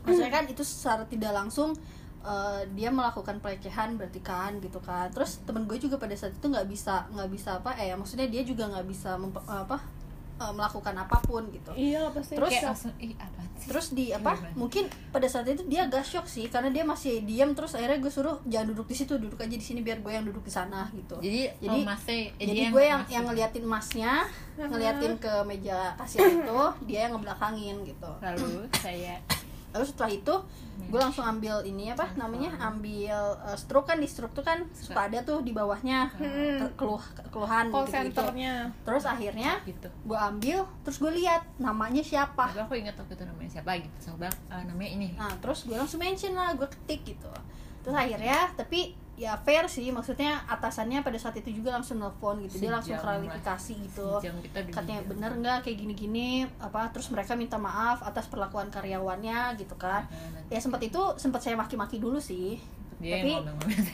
maksudnya 0.00 0.32
kan 0.32 0.44
itu 0.48 0.64
secara 0.64 1.04
tidak 1.04 1.36
langsung 1.36 1.76
eh, 2.24 2.60
dia 2.72 2.88
melakukan 2.88 3.38
pelecehan 3.38 4.00
berarti 4.00 4.24
kan 4.24 4.56
gitu 4.58 4.80
kan. 4.80 5.12
Terus 5.12 5.44
temen 5.44 5.68
gue 5.68 5.76
juga 5.76 6.00
pada 6.00 6.16
saat 6.16 6.32
itu 6.32 6.46
nggak 6.48 6.64
bisa 6.64 7.04
nggak 7.12 7.28
bisa 7.28 7.60
apa 7.60 7.76
eh 7.76 7.92
maksudnya 7.92 8.26
dia 8.26 8.40
juga 8.40 8.72
nggak 8.72 8.86
bisa 8.88 9.20
apa 9.44 9.76
eh, 10.36 10.52
melakukan 10.52 10.94
apa 10.94 11.16
pun 11.20 11.42
gitu. 11.48 11.72
Iya 11.72 12.08
pasti. 12.10 12.34
Terus- 12.34 12.52
kayak 12.52 12.64
langsung 12.66 12.92
ih 12.96 13.14
apa 13.14 13.40
sih? 13.40 13.44
terus 13.66 13.88
di 13.90 14.12
apa 14.12 14.36
Gimana? 14.36 14.52
mungkin 14.54 14.84
pada 15.10 15.26
saat 15.26 15.48
itu 15.48 15.64
dia 15.64 15.88
agak 15.88 16.04
shock 16.04 16.28
sih 16.28 16.46
karena 16.46 16.68
dia 16.68 16.84
masih 16.84 17.24
diam 17.24 17.50
terus 17.50 17.72
akhirnya 17.72 17.98
gue 17.98 18.12
suruh 18.12 18.36
jangan 18.44 18.68
duduk 18.70 18.86
di 18.86 18.94
situ 18.94 19.16
duduk 19.16 19.40
aja 19.40 19.50
di 19.50 19.64
sini 19.64 19.80
biar 19.80 19.98
gue 19.98 20.12
yang 20.12 20.22
duduk 20.22 20.40
di 20.40 20.52
sana 20.52 20.86
gitu. 20.92 21.16
Jadi 21.18 21.50
Jadi- 21.58 21.72
oh, 21.72 21.82
masnya 21.82 22.14
eh, 22.14 22.46
jadi 22.46 22.62
gue 22.68 22.84
yang 22.84 23.00
masih- 23.00 23.12
yang 23.12 23.24
ngeliatin 23.26 23.64
emasnya 23.64 24.12
Uh-huh. 24.56 24.68
ngeliatin 24.70 25.12
ke 25.16 25.32
meja 25.44 25.92
kasir 25.96 26.20
itu 26.22 26.60
dia 26.86 27.04
yang 27.04 27.12
ngebelakangin 27.12 27.76
gitu. 27.82 28.08
Lalu 28.20 28.64
saya 28.72 29.20
lalu 29.70 29.84
setelah 29.84 30.12
itu 30.12 30.34
gue 30.78 30.96
langsung 30.96 31.24
ambil 31.24 31.60
ini 31.62 31.88
apa 31.88 32.12
namanya? 32.14 32.52
Ambil 32.60 33.10
uh, 33.38 33.54
stroke 33.54 33.86
kan 33.86 33.96
di 33.96 34.04
stroke 34.04 34.32
tuh 34.32 34.42
kan 34.42 34.60
suka 34.70 35.06
ada 35.06 35.18
tuh 35.20 35.40
di 35.40 35.50
bawahnya 35.50 36.12
Hmm. 36.12 36.60
ke- 36.60 36.74
keluh 36.76 37.00
keluhan 37.28 37.68
call 37.68 37.82
gitu, 37.82 37.92
centernya. 37.92 38.54
Terus 38.82 39.04
akhirnya 39.04 39.58
gitu. 39.62 39.88
gue 39.88 40.18
ambil 40.20 40.58
terus 40.80 40.96
gue 40.96 41.12
lihat 41.16 41.42
namanya 41.56 42.00
siapa. 42.00 42.46
Tapi 42.46 42.60
aku 42.62 42.74
ingat 42.76 42.94
waktu 42.94 43.12
itu 43.12 43.24
namanya 43.24 43.50
siapa 43.52 43.70
gitu 43.76 43.96
so 43.98 44.14
bilang 44.14 44.36
"Ah, 44.46 44.62
namanya 44.62 44.90
ini. 44.92 45.08
Nah 45.14 45.32
terus 45.38 45.64
gue 45.64 45.74
langsung 45.74 45.98
mention 45.98 46.32
lah, 46.32 46.52
gue 46.52 46.68
ketik 46.68 47.02
gitu. 47.08 47.30
Terus 47.80 47.94
akhirnya, 47.94 48.50
tapi 48.52 48.94
ya 49.16 49.32
fair 49.38 49.64
sih 49.66 49.88
Maksudnya 49.88 50.44
atasannya 50.46 51.00
pada 51.00 51.16
saat 51.16 51.34
itu 51.34 51.48
juga 51.50 51.72
langsung 51.72 51.96
nelfon 51.96 52.36
gitu. 52.42 52.60
Dia 52.60 52.70
langsung 52.70 52.92
klarifikasi 53.02 53.72
gitu. 53.82 54.08
Katanya 54.70 54.98
bener 55.02 55.30
nggak 55.34 55.58
kayak 55.62 55.76
gini-gini? 55.78 56.28
Apa 56.58 56.88
Terus 56.90 57.08
mereka 57.08 57.32
minta 57.32 57.56
maaf 57.56 58.00
atas 58.00 58.26
perlakuan 58.26 58.68
karyawannya 58.68 59.56
gitu 59.56 59.74
kan. 59.74 60.04
Nah, 60.04 60.44
Ya 60.46 60.60
sempat 60.60 60.80
itu, 60.80 61.00
sempat 61.16 61.40
saya 61.40 61.54
maki-maki 61.54 61.96
dulu 61.96 62.16
sih. 62.16 62.60
Dia 62.98 63.18
tapi- 63.18 63.32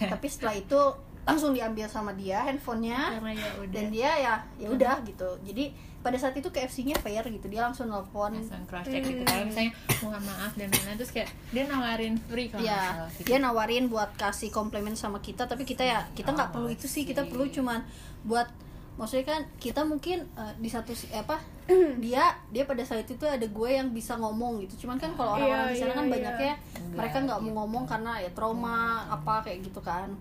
Tapi 0.13 0.27
setelah 0.27 0.55
itu 0.55 0.81
langsung 1.23 1.55
diambil 1.55 1.87
sama 1.87 2.11
dia 2.13 2.43
handphonenya. 2.43 3.15
Ya 3.33 3.51
udah. 3.57 3.71
Dan 3.71 3.85
dia 3.89 4.11
ya 4.17 4.35
ya 4.57 4.69
udah 4.69 4.95
gitu. 5.03 5.29
Jadi 5.43 5.71
pada 6.03 6.15
saat 6.15 6.35
itu 6.35 6.47
KFC-nya 6.47 6.99
fair 6.99 7.23
gitu. 7.25 7.47
Dia 7.47 7.63
langsung 7.63 7.87
nelfon. 7.87 8.35
Langsung 8.35 8.67
cross 8.67 8.85
check 8.85 9.01
gitu 9.01 9.19
Hmm. 9.19 9.31
kalau 9.31 9.45
misalnya 9.47 9.73
mohon 10.01 10.23
maaf 10.23 10.53
dan 10.53 10.69
lain-lain. 10.69 10.97
Terus 10.97 11.13
kayak 11.13 11.29
dia 11.49 11.65
nawarin 11.65 12.15
free 12.21 12.47
kalau 12.47 12.61
nggak 12.61 12.69
Iya, 12.69 12.83
salah 12.93 13.11
gitu. 13.13 13.25
dia 13.25 13.39
nawarin 13.39 13.85
buat 13.87 14.11
kasih 14.15 14.51
komplimen 14.51 14.93
sama 14.93 15.19
kita, 15.19 15.45
tapi 15.45 15.63
kita 15.63 15.83
ya 15.83 16.03
kita 16.11 16.31
nggak 16.31 16.51
Oh, 16.51 16.55
perlu 16.57 16.69
itu 16.69 16.85
sih, 16.85 17.03
kita 17.03 17.23
perlu 17.25 17.47
cuman 17.49 17.81
buat 18.23 18.51
maksudnya 18.93 19.25
kan 19.27 19.41
kita 19.57 19.81
mungkin 19.83 20.29
eh, 20.29 20.53
di 20.59 20.69
satu 20.69 20.93
si- 20.93 21.09
apa 21.11 21.41
dia 21.99 22.23
dia 22.47 22.65
pada 22.65 22.83
saat 22.83 23.07
itu 23.07 23.23
ada 23.23 23.41
gue 23.43 23.71
yang 23.71 23.89
bisa 23.89 24.15
ngomong 24.15 24.61
gitu, 24.61 24.85
cuman 24.85 24.99
kan 24.99 25.15
kalau 25.15 25.35
orang-orang 25.35 25.65
Iya, 25.65 25.73
di 25.73 25.79
sana 25.79 25.89
iya, 25.89 25.97
kan 25.97 26.05
iya. 26.05 26.13
banyaknya 26.13 26.53
mereka 26.93 27.17
nggak 27.21 27.39
mau 27.41 27.53
ngomong 27.59 27.85
karena 27.87 28.13
ya 28.19 28.31
trauma 28.31 28.77
apa 29.07 29.41
kayak 29.41 29.63
gitu 29.63 29.81
kan. 29.81 30.13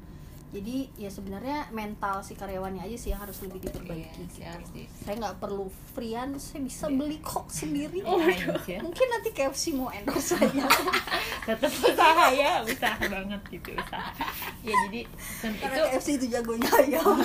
Jadi 0.52 0.92
ya 0.96 1.08
sebenarnya 1.08 1.72
mental 1.72 2.20
si 2.20 2.34
karyawannya 2.34 2.82
aja 2.82 2.94
sih 2.94 3.10
yang 3.10 3.20
harus 3.20 3.40
lebih 3.40 3.58
Iya, 3.58 3.66
diperbaiki. 3.66 4.12
sih, 4.12 4.24
gitu. 4.34 4.44
harus 4.46 4.70
di 4.70 4.84
Saya 4.98 5.16
nggak 5.18 5.36
perlu 5.38 5.66
freean, 5.90 6.30
saya 6.36 6.60
bisa 6.62 6.86
Iya. 6.86 6.98
beli 6.98 7.18
kok 7.20 7.48
sendiri. 7.48 8.00
Oh, 8.04 8.20
iya. 8.68 8.78
Mungkin 8.78 9.08
nanti 9.10 9.30
KFC 9.32 9.72
mau 9.72 9.88
endorse 9.90 10.36
saya. 10.36 10.68
tetap 11.48 11.72
usaha 11.72 12.26
ya 12.30 12.62
usaha 12.62 13.02
banget 13.02 13.42
gitu 13.50 13.74
usaha 13.74 14.14
ya 14.62 14.76
jadi 14.86 15.02
sem- 15.18 15.58
Karena 15.58 15.74
itu 15.74 15.84
KFC 15.90 16.08
itu 16.16 16.26
jagonya 16.30 16.70
ayam. 16.70 17.18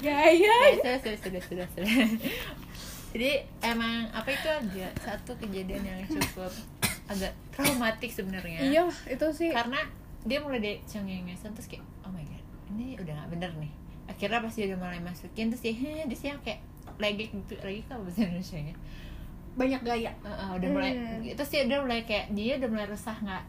ya 0.00 0.18
ya 0.34 0.56
ya, 0.74 0.74
sudah, 0.74 0.96
sudah 0.98 1.16
sudah 1.22 1.42
sudah 1.44 1.66
sudah 1.70 1.86
jadi 3.08 3.30
emang 3.62 4.10
apa 4.10 4.28
itu 4.28 4.48
aja 4.48 4.88
satu 4.98 5.32
kejadian 5.38 5.80
yang 5.82 6.00
cukup 6.04 6.50
agak 7.06 7.30
traumatik 7.50 8.10
sebenarnya 8.10 8.58
iya 8.60 8.84
itu 9.06 9.26
sih 9.30 9.48
karena 9.48 9.80
dia 10.22 10.42
mulai 10.42 10.58
dari 10.58 10.76
cengengesan 10.84 11.54
terus 11.54 11.68
kayak 11.68 11.86
oh 12.02 12.10
my 12.10 12.20
god 12.20 12.37
ini 12.70 12.96
udah 12.96 13.12
nggak 13.14 13.30
bener 13.30 13.50
nih. 13.56 13.72
Akhirnya 14.06 14.38
pas 14.38 14.50
dia 14.50 14.66
udah 14.66 14.78
mulai 14.78 15.00
masukin 15.00 15.46
terus 15.48 15.60
dia 15.60 15.74
"Heh," 15.74 16.04
dia 16.04 16.14
sih 16.14 16.28
kayak 16.38 16.60
lagi 16.96 17.28
gitu 17.28 17.54
lagi 17.58 17.80
apa 17.84 18.00
bahasa 18.00 18.20
Indonesia 18.22 18.58
nya 18.62 18.74
banyak 19.54 19.80
gaya. 19.82 20.10
Uh, 20.18 20.30
uh, 20.30 20.50
udah 20.54 20.68
mulai 20.68 20.90
Hmm. 20.92 21.20
itu 21.24 21.42
sih 21.42 21.58
udah 21.60 21.78
mulai 21.80 22.00
kayak 22.02 22.30
dia 22.30 22.56
udah 22.56 22.68
mulai 22.68 22.86
resah 22.86 23.16
nggak 23.16 23.42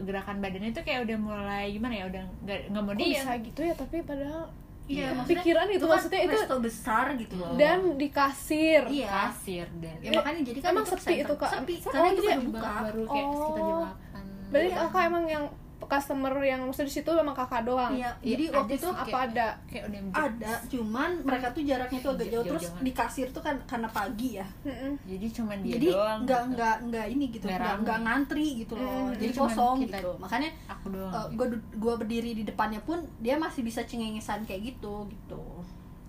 gerakan 0.00 0.36
badannya 0.38 0.70
tuh 0.70 0.82
kayak 0.82 1.04
udah 1.04 1.16
mulai 1.16 1.70
gimana 1.70 1.94
ya 1.94 2.04
udah 2.06 2.24
nggak 2.42 2.82
mau 2.82 2.94
dia. 2.94 3.20
bisa 3.20 3.30
gitu 3.38 3.60
ya 3.62 3.74
tapi 3.74 4.02
padahal 4.02 4.48
Iya, 4.90 5.14
maksudnya 5.14 5.38
pikiran 5.38 5.66
itu 5.70 5.84
kan 5.84 5.92
maksudnya 5.94 6.20
itu 6.20 6.34
resto 6.34 6.56
besar 6.58 7.06
gitu 7.14 7.34
loh. 7.38 7.54
dan 7.54 7.94
di 7.94 8.08
kasir. 8.10 8.82
Iya 8.84 9.06
kasir 9.06 9.66
dan 9.78 9.94
ya 10.00 10.10
makanya 10.12 10.42
jadi 10.42 10.58
kan 10.58 10.70
Emang 10.72 10.82
itu 10.82 10.94
sepi 10.98 11.14
itu, 11.16 11.34
Kak? 11.36 11.50
sepi 11.52 11.74
Oh, 11.78 11.90
karena 11.94 12.08
itu 12.10 12.20
jadi 12.20 12.34
baru 12.34 12.50
buka 12.50 12.70
baru 12.82 13.02
kayak 13.06 13.26
sekitar 13.30 13.60
jam 13.60 13.70
Oh. 13.70 13.86
8 13.86 14.50
berarti 14.50 14.66
Iya. 14.66 14.76
kakak 14.82 15.02
emang 15.06 15.24
yang 15.28 15.44
customer 15.90 16.30
yang 16.40 16.62
maksudnya 16.62 16.86
di 16.86 16.94
situ 16.94 17.10
memang 17.10 17.34
kakak 17.34 17.62
doang. 17.62 17.90
Iya 17.92 18.14
Iya, 18.16 18.28
jadi 18.30 18.44
waktu 18.52 18.62
ada 18.64 18.74
itu 18.76 18.86
sih, 18.86 18.94
apa 18.94 19.04
kayak- 19.04 19.26
ada? 19.26 19.46
kayak 19.66 19.84
ada 20.12 20.52
cuman 20.64 21.10
mereka 21.20 21.46
tuh 21.50 21.62
jaraknya 21.62 21.98
tuh 21.98 22.10
agak 22.12 22.26
jauh 22.28 22.44
terus 22.46 22.62
Jauh-jauhan. 22.64 22.86
di 22.86 22.92
kasir 22.92 23.26
tuh 23.28 23.42
kan 23.42 23.56
karena 23.64 23.88
pagi 23.90 24.30
ya. 24.32 24.46
Mm-mm. 24.62 24.92
jadi 25.02 25.26
cuman 25.32 25.56
dia 25.58 25.72
jadi 25.74 25.88
doang 25.90 26.18
nggak 26.22 26.40
gitu. 26.40 26.52
nggak 26.52 26.76
nggak 26.86 27.06
ini 27.08 27.24
gitu 27.28 27.44
Nggak 27.44 27.58
nggak 27.58 27.72
rame. 27.72 27.82
nggak 27.82 27.98
ngantri 28.00 28.48
gitu 28.56 28.72
loh. 28.74 28.86
Hmm, 28.86 29.10
jadi 29.12 29.20
jadi 29.20 29.34
kosong 29.36 29.76
kita- 29.80 29.98
gitu. 29.98 30.10
makanya 30.16 30.50
aku 30.66 30.86
doang 30.88 31.10
uh, 31.10 31.26
gitu. 31.26 31.36
gue 31.36 31.46
gua 31.76 31.94
berdiri 31.96 32.30
di 32.32 32.44
depannya 32.44 32.80
pun 32.80 32.98
dia 33.18 33.34
masih 33.36 33.60
bisa 33.60 33.82
cengengesan 33.82 34.40
kayak 34.42 34.62
gitu 34.70 34.94
gitu. 35.06 35.42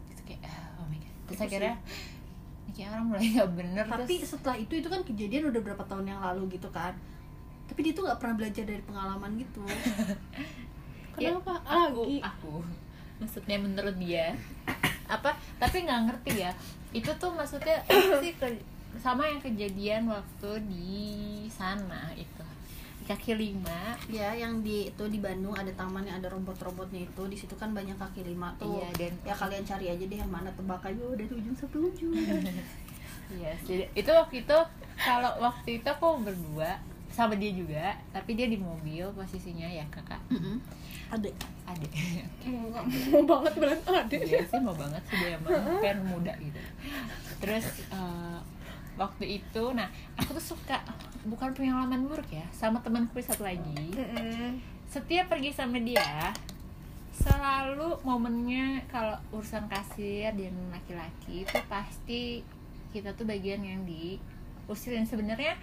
Terus 0.07 0.21
kayak 0.23 0.41
ah, 0.45 0.77
oh 0.77 0.85
my 0.85 0.95
god. 0.95 1.13
Terus 1.25 1.35
Itu 1.35 1.43
akhirnya 1.47 1.75
kayak 2.71 2.89
orang 2.89 3.05
mulai 3.05 3.27
nggak 3.29 3.51
bener 3.53 3.83
tapi 3.85 4.13
terus 4.15 4.31
setelah 4.31 4.55
itu 4.55 4.73
itu 4.73 4.87
kan 4.87 5.01
kejadian 5.01 5.43
udah 5.45 5.61
berapa 5.61 5.83
tahun 5.83 6.05
yang 6.07 6.19
lalu 6.19 6.55
gitu 6.55 6.71
kan 6.71 6.95
tapi 7.71 7.79
dia 7.81 7.93
tuh 7.93 8.03
nggak 8.03 8.19
pernah 8.19 8.35
belajar 8.35 8.63
dari 8.67 8.83
pengalaman 8.83 9.31
gitu. 9.39 9.63
Kenapa? 11.15 11.55
Aku 11.63 12.03
lagi. 12.03 12.17
aku. 12.19 12.55
Maksudnya 13.17 13.57
menurut 13.57 13.95
dia. 13.95 14.35
Apa? 15.15 15.31
Tapi 15.55 15.87
nggak 15.87 16.01
ngerti 16.05 16.33
ya. 16.41 16.51
Itu 16.91 17.11
tuh 17.15 17.31
maksudnya 17.31 17.79
sih 18.21 18.35
ke- 18.35 18.59
sama 18.99 19.23
yang 19.23 19.39
kejadian 19.39 20.03
waktu 20.05 20.51
di 20.67 20.99
sana 21.47 22.11
itu. 22.13 22.43
Di 22.99 23.07
kaki 23.07 23.33
lima. 23.33 23.95
Ya 24.07 24.31
yang 24.31 24.59
di 24.59 24.87
itu 24.87 25.03
di 25.07 25.19
Bandung 25.19 25.55
ada 25.55 25.71
taman 25.71 26.03
yang 26.03 26.19
ada 26.19 26.27
robot-robotnya 26.27 27.03
itu. 27.03 27.23
Di 27.27 27.37
situ 27.37 27.55
kan 27.55 27.71
banyak 27.71 27.95
kaki 27.95 28.23
lima 28.25 28.51
tuh. 28.55 28.83
Iya, 28.83 28.87
dan- 28.99 29.19
ya 29.23 29.33
kalian 29.33 29.63
cari 29.63 29.87
aja 29.87 30.03
deh 30.03 30.17
yang 30.17 30.27
mana 30.27 30.51
tebak 30.51 30.83
aja 30.83 30.99
udah 31.01 31.23
tuh 31.23 31.39
ujung 31.39 31.55
satu 31.55 31.77
ujung. 31.87 32.11
Iya, 33.31 33.55
sih. 33.63 33.87
itu 33.95 34.11
waktu 34.11 34.43
itu 34.43 34.57
kalau 34.99 35.31
waktu 35.39 35.79
itu 35.79 35.87
aku 35.87 36.19
berdua 36.19 36.75
sama 37.11 37.35
dia 37.35 37.51
juga, 37.51 37.95
tapi 38.15 38.39
dia 38.39 38.47
di 38.47 38.55
mobil 38.55 39.03
posisinya 39.11 39.67
ya 39.67 39.83
kakak, 39.91 40.19
Mm-mm. 40.31 40.57
ada 41.11 41.29
adik. 41.67 41.91
mau 43.11 43.23
banget 43.27 43.53
berarti 43.59 43.83
ada 43.91 44.15
Dia 44.15 44.41
sih 44.47 44.59
mau 44.63 44.75
banget 44.75 45.03
sih 45.11 45.15
dia 45.19 45.35
emang 45.35 45.51
kan 45.83 45.97
muda 46.07 46.33
gitu. 46.39 46.59
Terus 47.43 47.67
eh, 47.91 48.39
waktu 48.95 49.43
itu, 49.43 49.63
nah 49.75 49.91
aku 50.15 50.39
tuh 50.39 50.55
suka 50.55 50.79
bukan 51.27 51.51
pengalaman 51.51 52.07
buruk 52.07 52.31
ya, 52.31 52.47
sama 52.55 52.79
temanku 52.79 53.19
satu 53.19 53.43
lagi. 53.43 53.93
Setiap 54.91 55.31
pergi 55.31 55.51
sama 55.55 55.79
dia, 55.79 56.35
selalu 57.11 57.99
momennya 58.07 58.87
kalau 58.87 59.19
urusan 59.35 59.67
kasir 59.67 60.31
dan 60.31 60.55
laki-laki 60.71 61.43
itu 61.43 61.57
pasti 61.67 62.41
kita 62.91 63.15
tuh 63.15 63.27
bagian 63.27 63.63
yang 63.63 63.83
diusir 63.87 64.95
dan 64.95 65.07
sebenarnya 65.07 65.55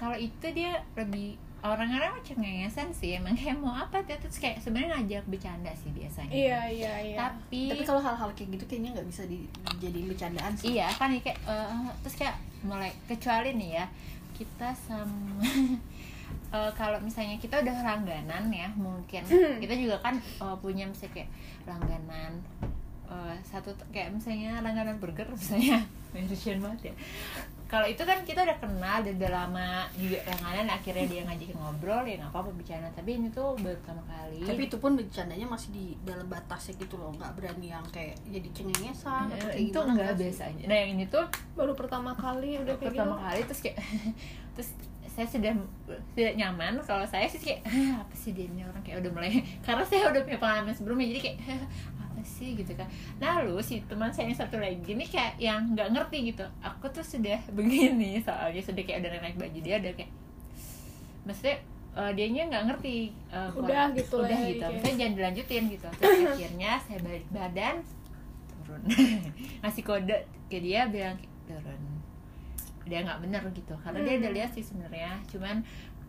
kalau 0.00 0.16
itu 0.16 0.46
dia 0.56 0.80
lebih 0.96 1.36
orang-orang 1.60 2.16
macam 2.16 2.40
cengengesan 2.40 2.88
sih 2.96 3.20
emang 3.20 3.36
kayak 3.36 3.60
mau 3.60 3.76
apa 3.76 4.00
dia 4.08 4.16
terus 4.16 4.40
kayak 4.40 4.64
sebenarnya 4.64 4.96
ngajak 4.96 5.24
bercanda 5.28 5.72
sih 5.76 5.92
biasanya. 5.92 6.32
Iya 6.32 6.60
iya 6.72 6.94
iya. 7.04 7.16
Tapi, 7.20 7.68
tapi 7.68 7.84
kalau 7.84 8.00
hal-hal 8.00 8.32
kayak 8.32 8.56
gitu 8.56 8.64
kayaknya 8.64 8.96
nggak 8.96 9.08
bisa 9.12 9.22
dijadiin 9.28 10.08
bercandaan 10.08 10.52
sih. 10.56 10.80
Iya 10.80 10.88
kan 10.96 11.12
ya 11.12 11.20
kayak 11.20 11.38
eh, 11.44 11.92
terus 12.00 12.16
kayak 12.16 12.36
mulai 12.64 12.90
kecuali 13.04 13.52
nih 13.60 13.70
ya 13.76 13.86
kita 14.32 14.72
sama 14.72 15.44
eh, 16.56 16.70
kalau 16.72 16.96
misalnya 17.04 17.36
kita 17.36 17.60
udah 17.60 17.76
langganan 17.84 18.48
ya 18.48 18.72
mungkin 18.72 19.20
kita 19.60 19.74
juga 19.76 20.00
kan 20.00 20.16
eh, 20.16 20.56
punya 20.64 20.88
misalnya 20.88 21.12
kayak 21.20 21.30
langganan 21.68 22.40
eh, 23.10 23.36
satu 23.42 23.70
kayak 23.88 24.10
misalnya 24.10 24.58
langganan 24.60 24.96
burger 24.96 25.26
misalnya 25.34 25.82
mention 26.10 26.58
banget 26.58 26.90
ya. 26.90 26.94
Kalau 27.66 27.86
itu 27.86 28.02
kan 28.02 28.18
kita 28.26 28.42
udah 28.42 28.58
kenal 28.58 28.98
dan 28.98 29.14
udah 29.14 29.30
lama 29.32 29.68
juga 29.94 30.18
langganan 30.26 30.66
akhirnya 30.72 31.06
dia 31.06 31.22
ngajakin 31.22 31.54
ngobrol 31.54 32.02
ya 32.02 32.18
nggak 32.18 32.34
apa-apa 32.34 32.50
bicara 32.52 32.90
tapi 32.90 33.14
ini 33.14 33.30
tuh 33.30 33.54
baru 33.56 33.78
pertama 33.78 34.02
kali. 34.04 34.42
Tapi 34.42 34.60
itu 34.66 34.76
pun 34.76 34.92
bercandanya 34.94 35.46
masih 35.46 35.70
di 35.70 35.84
dalam 36.00 36.26
batasnya 36.26 36.74
gitu 36.76 36.98
loh 36.98 37.14
nggak 37.14 37.30
berani 37.32 37.70
yang 37.70 37.86
kayak 37.88 38.18
jadi 38.26 38.48
cengengesan 38.50 39.26
atau 39.28 39.38
Eh, 39.38 39.54
kayak 39.54 39.62
itu 39.64 39.70
gimana 39.76 39.90
enggak 39.92 40.10
sih. 40.10 40.18
biasa 40.20 40.42
aja 40.48 40.64
nah 40.66 40.76
yang 40.76 40.90
ini 40.92 41.04
tuh 41.06 41.24
baru 41.54 41.72
pertama 41.72 42.10
kali 42.12 42.58
udah 42.58 42.74
kayak 42.74 42.90
pertama 42.90 43.14
gitu. 43.14 43.22
kali 43.22 43.40
terus 43.44 43.60
kayak 43.62 43.76
terus 44.54 44.70
saya 45.10 45.26
sudah 45.28 45.52
tidak 46.12 46.34
nyaman. 46.36 46.72
Kalau 46.80 47.02
saya 47.04 47.26
sih 47.26 47.38
kayak 47.38 47.66
"Hah, 47.66 48.02
apa 48.02 48.14
sih 48.14 48.30
dia 48.30 48.46
ini 48.46 48.62
orang? 48.62 48.78
Kayak 48.80 49.02
udah 49.02 49.10
mulai 49.12 49.30
karena 49.66 49.82
saya 49.84 50.06
udah 50.06 50.22
punya 50.22 50.38
pengalaman 50.38 50.70
sebelumnya 50.72 51.06
jadi 51.08 51.20
kayak 51.20 51.38
"Hah, 51.44 51.62
apa 51.92 51.99
sih 52.40 52.56
gitu 52.56 52.72
kan. 52.72 52.88
Lalu 53.18 53.60
si 53.60 53.84
teman 53.84 54.08
saya 54.08 54.26
yang 54.26 54.38
satu 54.38 54.56
lagi 54.56 54.80
ini 54.86 55.04
kayak 55.04 55.36
yang 55.36 55.70
nggak 55.70 55.92
ngerti 55.92 56.32
gitu. 56.32 56.42
Aku 56.60 56.88
tuh 56.88 57.04
sudah 57.04 57.36
begini 57.54 58.16
soalnya 58.18 58.58
sudah 58.58 58.80
kayak 58.80 59.04
udah 59.04 59.20
naik 59.20 59.36
baju 59.36 59.58
dia 59.58 59.76
udah 59.76 59.92
kayak 59.92 60.10
maksudnya 61.22 61.56
eh, 61.92 62.12
dianya 62.14 62.42
nggak 62.48 62.64
ngerti 62.66 62.96
kalau- 63.28 63.60
Udah 63.60 63.84
gitu 63.92 64.16
lah 64.16 64.24
udah 64.24 64.38
ya, 64.38 64.48
gitu. 64.48 64.60
kayak. 64.62 64.72
misalnya 64.74 64.96
jangan 64.96 65.14
dilanjutin 65.14 65.64
gitu. 65.68 65.88
Terus 65.92 66.18
akhirnya 66.32 66.70
saya 66.80 66.98
balik 67.00 67.26
badan 67.28 67.76
turun. 68.56 68.82
Ngasih 69.60 69.82
kode 69.82 70.16
ke 70.48 70.58
dia 70.58 70.80
bilang 70.86 71.18
turun. 71.44 71.80
Dia 72.82 73.04
nggak 73.04 73.20
bener 73.20 73.42
gitu 73.52 73.74
karena 73.76 74.00
dia 74.00 74.12
Hmm. 74.12 74.20
udah 74.20 74.32
lihat 74.32 74.50
sih 74.50 74.64
sebenarnya. 74.64 75.20
Cuman 75.28 75.60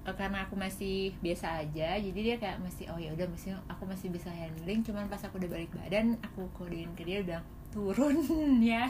karena 0.01 0.50
aku 0.50 0.58
masih 0.58 1.13
biasa 1.22 1.62
aja 1.62 1.93
jadi 2.01 2.20
dia 2.25 2.36
kayak 2.41 2.58
masih 2.58 2.89
oh 2.89 2.98
ya 2.98 3.13
udah 3.13 3.29
masih 3.29 3.53
aku 3.70 3.86
masih 3.86 4.10
bisa 4.10 4.34
handling. 4.34 4.81
Cuman 4.81 5.05
pas 5.05 5.22
aku 5.22 5.38
udah 5.38 5.50
balik 5.50 5.70
badan 5.77 6.17
aku 6.25 6.50
kodein 6.58 6.89
ke 6.98 7.05
dia 7.05 7.22
udah 7.22 7.41
turun 7.70 8.17
ya. 8.65 8.89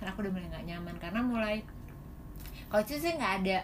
Karena 0.00 0.10
aku 0.16 0.24
udah 0.24 0.32
mulai 0.32 0.48
nggak 0.48 0.64
nyaman 0.64 0.96
karena 0.96 1.20
mulai 1.20 1.56
kalau 2.68 2.84
itu 2.84 3.00
sih 3.00 3.16
nggak 3.16 3.34
ada 3.44 3.58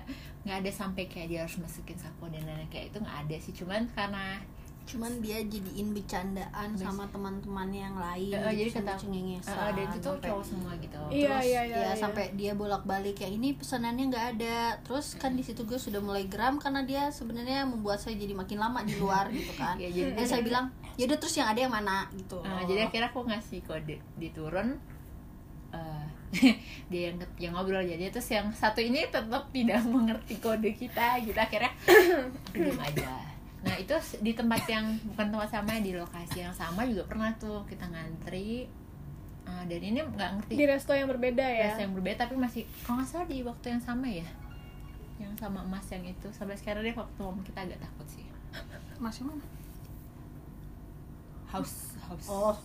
nggak 0.44 0.56
ada 0.64 0.70
sampai 0.72 1.04
kayak 1.08 1.28
dia 1.28 1.40
harus 1.44 1.56
masukin 1.60 1.96
saku 1.96 2.28
dan 2.32 2.44
lain-lain 2.44 2.68
kayak 2.68 2.92
itu 2.92 2.98
nggak 3.00 3.18
ada 3.28 3.36
sih. 3.40 3.52
Cuman 3.56 3.88
karena 3.96 4.44
cuman 4.84 5.16
dia 5.24 5.40
jadiin 5.40 5.96
bercandaan 5.96 6.76
sama 6.76 7.08
teman-teman 7.08 7.72
yang 7.72 7.96
lain 7.96 8.36
Eh, 8.36 8.52
jadi 8.52 8.70
kata 8.80 9.00
cengengesan 9.00 9.56
eh, 9.56 9.70
dan 9.72 9.84
itu 9.88 9.98
tuh 10.04 10.14
cowok 10.20 10.44
semua 10.44 10.72
gitu. 10.76 11.00
Iya, 11.08 11.28
terus 11.40 11.44
iya, 11.48 11.60
iya, 11.64 11.76
ya 11.76 11.88
iya. 11.88 11.94
sampai 11.96 12.36
dia 12.36 12.52
bolak-balik 12.52 13.16
ya 13.16 13.28
ini 13.32 13.56
pesanannya 13.56 14.12
nggak 14.12 14.26
ada. 14.36 14.76
Terus 14.84 15.16
kan 15.16 15.32
di 15.32 15.40
situ 15.40 15.64
gue 15.64 15.80
sudah 15.80 16.04
mulai 16.04 16.28
geram 16.28 16.60
karena 16.60 16.84
dia 16.84 17.08
sebenarnya 17.08 17.64
membuat 17.64 17.98
saya 18.04 18.20
jadi 18.20 18.36
makin 18.36 18.60
lama 18.60 18.84
di 18.84 18.94
luar 19.00 19.32
gitu 19.32 19.56
kan. 19.56 19.76
Iya, 19.84 19.90
jadi- 19.90 20.14
dan 20.20 20.26
saya 20.28 20.42
bilang 20.44 20.66
yaudah 21.00 21.18
terus 21.18 21.34
yang 21.34 21.48
ada 21.48 21.60
yang 21.64 21.72
mana? 21.72 22.06
Gitu. 22.12 22.38
Nah, 22.44 22.62
jadi 22.68 22.86
akhirnya 22.86 23.08
aku 23.10 23.20
ngasih 23.24 23.60
kode 23.64 23.96
diturun. 24.20 24.68
Eh, 25.72 26.06
dia 26.92 27.10
yang 27.10 27.16
yang 27.40 27.52
ngobrol 27.56 27.82
jadi 27.82 28.12
terus 28.12 28.28
yang 28.30 28.52
satu 28.52 28.84
ini 28.84 29.08
tetap 29.08 29.48
tidak 29.48 29.80
mengerti 29.88 30.36
kode 30.38 30.70
kita 30.76 31.18
gitu. 31.24 31.34
Akhirnya 31.34 31.72
diam 32.52 32.78
aja 32.78 33.33
nah 33.64 33.74
itu 33.80 33.96
di 34.20 34.36
tempat 34.36 34.68
yang 34.68 34.92
bukan 35.08 35.32
tempat 35.32 35.48
sama 35.48 35.80
di 35.80 35.96
lokasi 35.96 36.44
yang 36.44 36.52
sama 36.52 36.84
juga 36.84 37.08
pernah 37.08 37.32
tuh 37.40 37.64
kita 37.64 37.88
ngantri 37.88 38.68
Eh, 39.44 39.62
dan 39.68 39.80
ini 39.80 40.00
nggak 40.00 40.30
ngerti. 40.40 40.52
Di 40.56 40.64
resto 40.64 40.92
yang 40.96 41.08
berbeda 41.08 41.44
ya? 41.44 41.76
Rasa 41.76 41.84
yang 41.84 41.92
berbeda 41.92 42.24
tapi 42.24 42.34
masih 42.40 42.64
kalau 42.80 43.00
nggak 43.00 43.08
salah 43.12 43.26
di 43.28 43.44
waktu 43.44 43.66
yang 43.76 43.82
sama 43.84 44.06
ya? 44.08 44.28
Yang 45.20 45.34
sama 45.36 45.60
emas 45.60 45.84
yang 45.92 46.04
itu 46.08 46.28
sampai 46.32 46.56
sekarang 46.56 46.80
deh 46.80 46.96
waktu 46.96 47.24
kita 47.44 47.60
agak 47.68 47.78
takut 47.84 48.06
sih. 48.08 48.24
Masih 48.96 49.28
mana? 49.28 49.44
House 51.52 51.92
house. 52.08 52.28
Oh. 52.32 52.56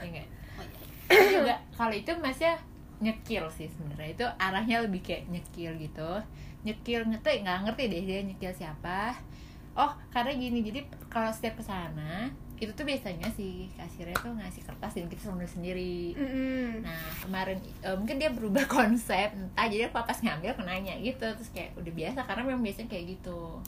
Enggak 0.00 0.24
oh 0.56 0.64
iya. 0.64 0.80
Itu 1.12 1.24
juga 1.44 1.54
kalau 1.76 1.92
itu 1.92 2.12
masnya 2.24 2.56
nyekil 3.04 3.44
sih 3.52 3.68
sebenarnya. 3.68 4.10
Itu 4.16 4.26
arahnya 4.40 4.80
lebih 4.80 5.04
kayak 5.04 5.28
nyekil 5.28 5.76
gitu. 5.76 6.10
Nyekil 6.64 7.04
ngerti 7.04 7.44
nggak 7.44 7.68
ngerti 7.68 7.82
deh 7.92 8.02
dia 8.08 8.20
nyekil 8.24 8.52
siapa 8.56 9.12
oh 9.80 9.92
karena 10.12 10.36
gini 10.36 10.60
jadi 10.60 10.84
kalau 11.08 11.32
setiap 11.32 11.56
ke 11.56 11.64
sana 11.64 12.28
itu 12.60 12.68
tuh 12.76 12.84
biasanya 12.84 13.24
si 13.32 13.72
kasirnya 13.72 14.12
tuh 14.20 14.36
ngasih 14.36 14.60
kertas 14.68 14.92
dan 14.92 15.08
kita 15.08 15.32
selalu 15.32 15.48
sendiri 15.48 16.12
Mm-mm. 16.12 16.84
Nah 16.84 17.08
kemarin 17.24 17.56
eh, 17.80 17.96
mungkin 17.96 18.20
dia 18.20 18.28
berubah 18.28 18.68
konsep 18.76 19.32
entah 19.32 19.64
jadi 19.64 19.88
aku 19.88 20.04
pas 20.04 20.20
ngambil 20.20 20.52
aku 20.52 20.62
nanya 20.68 20.92
gitu 21.00 21.24
terus 21.24 21.48
kayak 21.56 21.72
udah 21.80 21.88
biasa 21.88 22.20
karena 22.28 22.42
memang 22.44 22.60
biasanya 22.60 22.92
kayak 22.92 23.16
gitu. 23.16 23.64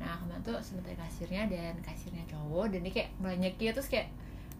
Nah 0.00 0.16
kemarin 0.16 0.40
tuh 0.40 0.56
sebentar 0.64 0.96
kasirnya 0.96 1.44
dan 1.52 1.76
kasirnya 1.84 2.24
cowok 2.24 2.72
dan 2.72 2.80
dia 2.88 2.92
kayak 2.96 3.10
mulai 3.20 3.36
nyekir 3.36 3.76
terus 3.76 3.92
kayak 3.92 4.08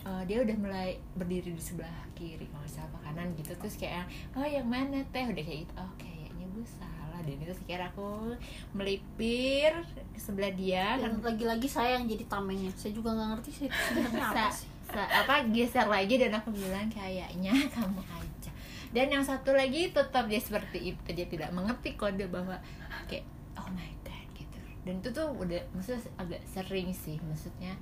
eh, 0.04 0.22
dia 0.28 0.44
udah 0.44 0.56
mulai 0.61 1.00
berdiri 1.16 1.56
di 1.56 1.62
sebelah 1.64 2.04
kiri 2.12 2.44
kalau 2.52 2.68
salah 2.68 2.92
apa 2.92 3.08
kanan 3.08 3.32
gitu 3.40 3.56
terus 3.56 3.80
kayak 3.80 4.04
oh 4.37 4.44
yang 4.44 4.68
mana 4.68 5.00
teh 5.16 5.24
udah 5.24 5.40
kayak 5.40 5.64
gitu 5.64 5.74
oh 5.81 5.92
kayaknya 5.96 6.44
salah 6.68 7.01
dan 7.22 7.37
itu 7.38 7.54
sekira 7.54 7.88
aku 7.88 8.35
melipir 8.76 9.72
ke 10.12 10.20
sebelah 10.20 10.52
dia. 10.52 10.98
Dan 10.98 11.18
lagi-lagi 11.18 11.66
saya 11.66 11.96
yang 11.96 12.06
jadi 12.06 12.24
tamengnya. 12.26 12.70
Saya 12.74 12.92
juga 12.92 13.14
nggak 13.14 13.28
ngerti 13.38 13.50
sebenarnya 13.88 14.24
apa 14.28 14.46
sih? 14.50 14.68
sa- 14.92 15.08
apa 15.08 15.48
geser 15.48 15.88
lagi 15.88 16.20
dan 16.20 16.37
aku 16.37 16.52
bilang 16.52 16.90
kayaknya 16.92 17.54
kamu 17.74 18.02
aja. 18.02 18.50
Dan 18.92 19.06
yang 19.08 19.24
satu 19.24 19.56
lagi 19.56 19.88
tetap 19.88 20.28
dia 20.28 20.37
seperti 20.37 20.92
itu. 20.92 21.00
Dia 21.08 21.24
tidak 21.24 21.48
mengerti 21.50 21.96
kode 21.96 22.28
bahwa 22.28 22.61
kayak 23.08 23.24
oh 23.56 23.68
my 23.72 23.88
god 24.04 24.26
gitu. 24.37 24.58
Dan 24.85 25.00
itu 25.00 25.08
tuh 25.08 25.32
udah 25.32 25.62
maksudnya 25.72 26.02
agak 26.20 26.42
sering 26.44 26.92
sih. 26.92 27.16
Maksudnya 27.24 27.72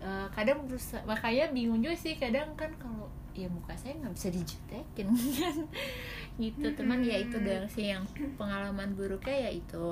eh, 0.00 0.28
kadang 0.32 0.64
berusaha 0.64 1.04
makanya 1.04 1.52
bingung 1.52 1.84
juga 1.84 1.96
sih 1.96 2.16
kadang 2.16 2.52
kan 2.56 2.72
kalau 2.80 3.06
ya 3.30 3.46
muka 3.46 3.72
saya 3.78 3.94
nggak 4.02 4.14
bisa 4.16 4.28
dijutekin 4.34 5.08
kan? 5.38 5.56
Gitu 6.40 6.66
teman 6.74 7.00
ya 7.04 7.16
itu 7.20 7.36
doang 7.38 7.68
sih 7.70 7.92
yang 7.92 8.04
pengalaman 8.34 8.92
buruknya 8.96 9.48
ya 9.48 9.50
itu. 9.54 9.88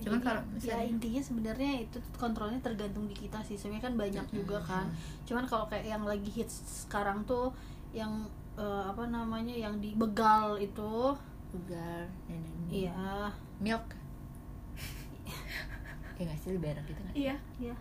Cuman 0.00 0.24
kalau 0.24 0.40
ya 0.40 0.48
misalnya 0.56 0.86
intinya 0.88 1.22
sebenarnya 1.22 1.72
itu 1.84 2.00
kontrolnya 2.16 2.58
tergantung 2.64 3.04
di 3.04 3.12
kita 3.12 3.44
sih 3.44 3.60
sebenarnya 3.60 3.92
kan 3.92 3.94
banyak 3.94 4.26
juga 4.32 4.58
kan. 4.64 4.86
Cuman 5.28 5.44
kalau 5.44 5.68
kayak 5.68 5.84
yang 5.84 6.04
lagi 6.08 6.28
hits 6.32 6.88
sekarang 6.88 7.22
tuh 7.28 7.52
yang 7.92 8.24
eh, 8.56 8.84
apa 8.88 9.04
namanya 9.08 9.52
yang 9.52 9.76
di 9.78 9.92
begal 9.92 10.56
itu. 10.56 11.12
Ugar 11.52 12.08
dan 12.24 12.42
iya. 12.72 13.28
Milk. 13.60 13.84
Ya 16.20 16.28
nggak 16.28 16.38
sih 16.38 16.54
lebih 16.54 16.70
enak 16.76 16.84
gitu 16.86 17.00
nggak 17.02 17.16
iya 17.18 17.34
iya 17.58 17.74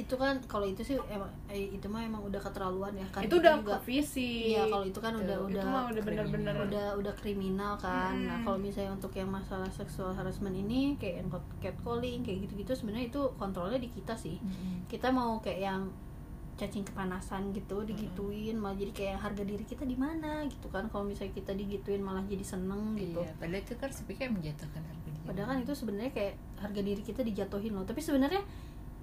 itu 0.00 0.14
kan 0.16 0.40
kalau 0.48 0.64
itu 0.64 0.80
sih 0.80 0.96
emang 1.06 1.28
eh, 1.46 1.68
itu 1.70 1.86
mah 1.86 2.00
emang 2.00 2.24
udah 2.24 2.40
keterlaluan 2.40 2.96
ya 2.96 3.04
kan 3.12 3.20
itu 3.20 3.36
udah 3.36 3.60
juga 3.60 3.76
visi 3.84 4.56
iya 4.56 4.64
kalau 4.64 4.84
itu 4.88 4.96
kan 4.96 5.12
Tuh, 5.12 5.22
udah 5.22 5.36
itu 5.36 5.46
udah 5.52 5.64
mah 5.68 5.84
udah 5.92 6.02
bener-bener 6.02 6.54
udah 6.56 6.86
udah 6.96 7.14
kriminal 7.14 7.76
kan. 7.76 8.16
Nah 8.16 8.36
Hmm. 8.40 8.44
kalau 8.48 8.58
misalnya 8.58 8.96
untuk 8.96 9.12
yang 9.12 9.28
masalah 9.28 9.68
seksual 9.68 10.16
harassment 10.16 10.56
ini 10.56 10.96
kayak 10.96 11.20
yang 11.20 11.28
catcalling 11.60 12.24
kayak 12.24 12.48
gitu-gitu 12.48 12.72
sebenarnya 12.72 13.12
itu 13.12 13.22
kontrolnya 13.36 13.76
di 13.76 13.92
kita 13.92 14.16
sih. 14.16 14.40
Kita 14.88 15.12
mau 15.12 15.36
kayak 15.38 15.60
yang 15.60 15.82
cacing 16.56 16.84
kepanasan 16.84 17.56
gitu 17.56 17.88
digituin 17.88 18.52
malah 18.52 18.76
jadi 18.76 18.92
kayak 18.92 19.16
harga 19.16 19.42
diri 19.48 19.64
kita 19.64 19.88
di 19.88 19.96
mana 19.96 20.44
gitu 20.44 20.68
kan. 20.68 20.88
Kalau 20.88 21.08
misalnya 21.08 21.32
kita 21.32 21.52
digituin 21.56 22.00
malah 22.00 22.20
jadi 22.24 22.44
seneng 22.44 22.96
gitu. 22.96 23.20
Iya, 23.24 23.32
padahal 23.40 23.64
itu 23.64 23.74
kan 23.80 23.90
sepikir 23.90 24.28
menjatuhkan 24.28 24.82
harga 24.84 25.08
diri. 25.08 25.18
padahal 25.24 25.46
kan 25.52 25.58
itu 25.62 25.72
sebenarnya 25.72 26.12
kayak 26.12 26.34
harga 26.58 26.80
diri 26.80 27.00
kita 27.00 27.20
dijatuhin 27.24 27.72
loh. 27.72 27.84
Tapi 27.88 28.00
sebenarnya 28.00 28.42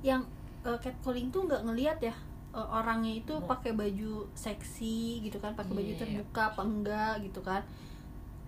yang 0.06 0.22
uh, 0.68 0.78
catcalling 0.78 1.28
tuh 1.28 1.42
nggak 1.44 1.64
ngelihat 1.64 1.98
ya 2.04 2.16
uh, 2.52 2.68
orangnya 2.74 3.14
itu 3.16 3.32
Oh. 3.32 3.42
pakai 3.42 3.72
baju 3.72 4.28
seksi 4.34 4.98
gitu 5.22 5.38
kan 5.38 5.54
pakai 5.54 5.72
baju 5.74 5.88
Iya. 5.90 6.00
terbuka 6.00 6.52
apa 6.52 6.62
enggak 6.62 7.14
gitu 7.24 7.40
kan 7.42 7.64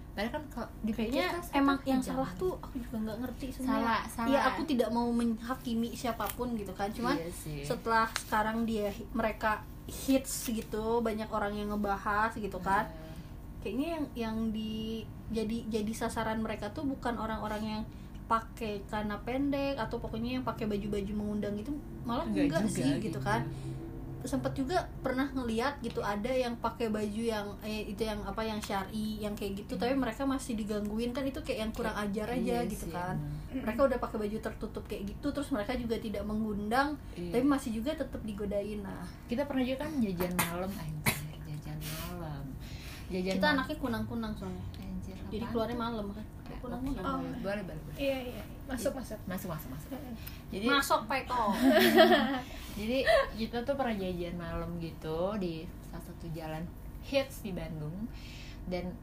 Padahal 0.09 0.31
kan 0.33 0.43
dipikir 0.81 1.15
kayaknya 1.15 1.31
kan 1.31 1.43
emang 1.55 1.77
yang 1.85 2.01
salah 2.01 2.27
tuh 2.35 2.51
aku 2.59 2.75
juga 2.77 2.97
nggak 2.99 3.17
ngerti 3.21 3.45
sebenarnya 3.49 3.79
Salah, 3.79 4.01
salah. 4.09 4.27
Iya 4.27 4.39
aku 4.43 4.61
tidak 4.65 4.89
mau 4.89 5.07
menghakimi 5.09 5.89
siapa 5.93 6.27
pun 6.29 6.51
gitu 6.53 6.73
kan 6.73 6.91
cuman 6.91 7.15
Iya 7.15 7.31
sih. 7.31 7.63
setelah 7.63 8.09
sekarang 8.19 8.65
dia 8.65 8.91
mereka 9.11 9.63
hits 9.87 10.45
gitu 10.45 10.99
banyak 10.99 11.29
orang 11.29 11.55
yang 11.55 11.71
ngebahas 11.71 12.35
gitu 12.35 12.59
kan 12.59 12.83
kayaknya 13.59 13.87
yang 13.89 14.03
yang 14.17 14.35
di 14.49 15.01
jadi 15.29 15.67
jadi 15.69 15.91
sasaran 15.93 16.39
mereka 16.39 16.67
tuh 16.69 16.83
bukan 16.83 17.15
orang-orang 17.15 17.61
yang 17.61 17.81
pakai 18.29 18.85
karena 18.85 19.17
pendek 19.19 19.75
atau 19.75 19.97
pokoknya 19.97 20.37
yang 20.37 20.45
pakai 20.45 20.69
baju-baju 20.69 21.11
mengundang 21.11 21.57
itu 21.57 21.73
malah 22.05 22.23
enggak, 22.23 22.61
juga 22.61 22.69
sih 22.69 23.01
gitu 23.01 23.17
kan. 23.17 23.41
Sempat 24.19 24.51
juga 24.51 24.75
pernah 24.99 25.31
ngeliat 25.31 25.79
gitu 25.79 26.03
ada 26.03 26.27
yang 26.27 26.51
pakai 26.59 26.91
baju 26.91 27.23
yang 27.23 27.47
eh, 27.63 27.87
itu 27.87 28.03
yang 28.03 28.19
apa 28.21 28.43
yang 28.43 28.59
syari 28.59 29.15
yang 29.17 29.31
kayak 29.31 29.63
gitu 29.63 29.79
tapi 29.79 29.95
mereka 29.95 30.27
masih 30.27 30.59
digangguin 30.59 31.09
kan 31.09 31.23
itu 31.23 31.39
kayak 31.39 31.59
yang 31.63 31.71
kurang 31.71 31.95
ajar 31.95 32.27
aja 32.27 32.59
Iya 32.59 32.67
gitu 32.67 32.85
sih, 32.85 32.93
kan. 32.93 33.15
Emang. 33.49 33.63
mereka 33.63 33.81
udah 33.87 33.97
pakai 33.97 34.17
baju 34.19 34.37
tertutup 34.43 34.83
kayak 34.85 35.03
gitu 35.07 35.27
terus 35.31 35.49
mereka 35.49 35.71
juga 35.73 35.95
tidak 35.97 36.21
mengundang 36.21 36.99
Iya. 37.15 37.31
tapi 37.31 37.43
masih 37.47 37.71
juga 37.79 37.95
tetap 37.95 38.19
digodain. 38.21 38.83
Nah 38.83 39.07
kita 39.25 39.47
pernah 39.47 39.63
juga 39.63 39.87
kan 39.87 39.91
jajan 39.97 40.33
malam 40.37 40.69
anjir 40.69 41.17
jajan 41.47 41.77
malam. 41.79 42.43
Jajan 43.07 43.33
kita 43.33 43.47
malam. 43.47 43.55
anaknya 43.57 43.77
kunang-kunang 43.79 44.33
soalnya. 44.35 44.65
Anjir 44.77 45.15
jadi 45.31 45.45
keluarnya 45.47 45.79
malam 45.79 46.11
kan 46.11 46.25
Oh. 46.99 47.19
boleh 47.39 47.63
boleh 47.63 47.81
boleh. 47.81 47.97
Iya 47.97 48.17
iya. 48.29 48.43
Masuk 48.67 48.93
masuk. 48.93 49.19
Masuk 49.25 49.49
masuk 49.49 49.69
masuk. 49.71 49.89
Jadi 50.49 50.65
masuk 50.67 51.01
peko 51.05 51.53
jadi 52.79 52.97
kita 53.35 53.57
tuh 53.61 53.75
pernah 53.75 53.93
jajan 53.93 54.35
malam 54.35 54.69
gitu 54.77 55.35
di 55.35 55.61
salah 55.83 56.03
satu 56.03 56.25
jalan 56.31 56.63
hits 57.01 57.41
di 57.41 57.51
Bandung. 57.51 57.95
Dan 58.65 58.93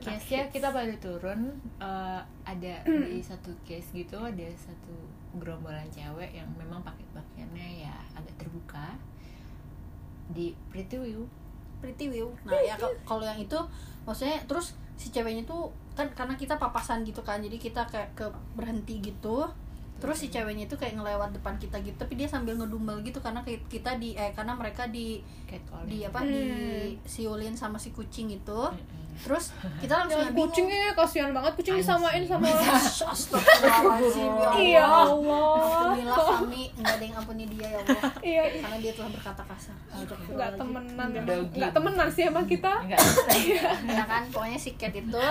case-nya 0.00 0.18
kita 0.50 0.68
pada 0.68 0.94
turun 0.98 1.40
eh, 1.78 2.20
ada 2.42 2.74
di 3.08 3.20
satu 3.20 3.52
case 3.62 3.92
gitu 3.92 4.16
ada 4.16 4.46
satu 4.52 4.94
gerombolan 5.34 5.86
cewek 5.88 6.32
yang 6.32 6.48
memang 6.54 6.82
pakai 6.82 7.04
pakaiannya 7.12 7.84
ya 7.84 7.94
agak 8.12 8.34
terbuka. 8.38 8.96
Di 10.28 10.56
Pretty 10.68 10.96
View 10.96 11.28
Pretty 11.78 12.08
View. 12.08 12.30
Nah, 12.44 12.56
ya 12.58 12.74
kal- 12.78 12.94
kalau 13.04 13.22
yang 13.22 13.36
itu 13.36 13.58
maksudnya 14.02 14.38
terus 14.46 14.72
si 14.94 15.10
ceweknya 15.10 15.42
tuh 15.42 15.68
kan 15.92 16.06
karena 16.10 16.34
kita 16.34 16.56
papasan 16.56 17.02
gitu 17.02 17.20
kan. 17.20 17.38
Jadi 17.38 17.56
kita 17.56 17.84
kayak 17.84 18.14
ke 18.14 18.24
berhenti 18.52 19.00
gitu. 19.02 19.44
terus 19.94 20.18
si 20.18 20.26
ceweknya 20.26 20.66
itu 20.66 20.74
kayak 20.74 20.98
ngelewat 20.98 21.30
depan 21.30 21.54
kita 21.56 21.78
gitu 21.78 21.94
tapi 21.94 22.18
dia 22.18 22.26
sambil 22.26 22.58
ngedumel 22.58 22.98
gitu 23.00 23.22
karena 23.22 23.38
kayak 23.40 23.62
kita 23.68 23.94
di 23.96 24.18
eh 24.18 24.34
karena 24.34 24.50
mereka 24.52 24.90
di 24.90 25.22
catcalling. 25.46 25.86
di 25.86 25.98
apa 26.02 26.18
Hmm. 26.18 26.26
di 26.26 26.42
siulin 27.06 27.54
sama 27.54 27.78
si 27.78 27.94
kucing 27.94 28.26
itu 28.26 28.50
Mm-mm. 28.66 29.22
terus 29.22 29.54
kita 29.78 29.94
langsung 29.96 30.18
Yang 30.20 30.34
kucingnya 30.34 30.90
kasihan 30.92 31.30
banget 31.30 31.54
kucing 31.54 31.78
disamain 31.78 32.26
sama 32.26 32.50
Astagfirullahaladzim 33.14 34.26
ya 34.26 34.50
Iya. 34.52 34.82
Allah. 34.82 35.06
Allah 35.06 35.54
Alhamdulillah 35.62 36.18
kami 36.34 36.62
nggak 36.74 36.92
ada 36.92 37.04
yang 37.04 37.16
ampuni 37.16 37.44
dia 37.46 37.66
ya 37.68 37.78
Allah. 37.78 38.02
Iya 38.20 38.42
karena 38.58 38.76
dia 38.80 38.92
telah 38.92 39.10
berkata 39.12 39.42
kasar. 39.44 39.76
Nggak 40.28 40.50
temenan 40.56 41.08
nggak 41.46 41.72
temenan 41.72 42.08
sih 42.08 42.22
emang 42.24 42.46
kita. 42.48 42.72
Enggak 42.80 43.00
ya 43.86 44.02
kan 44.04 44.22
pokoknya 44.28 44.58
si 44.58 44.74
cat 44.74 44.90
itu 44.90 45.22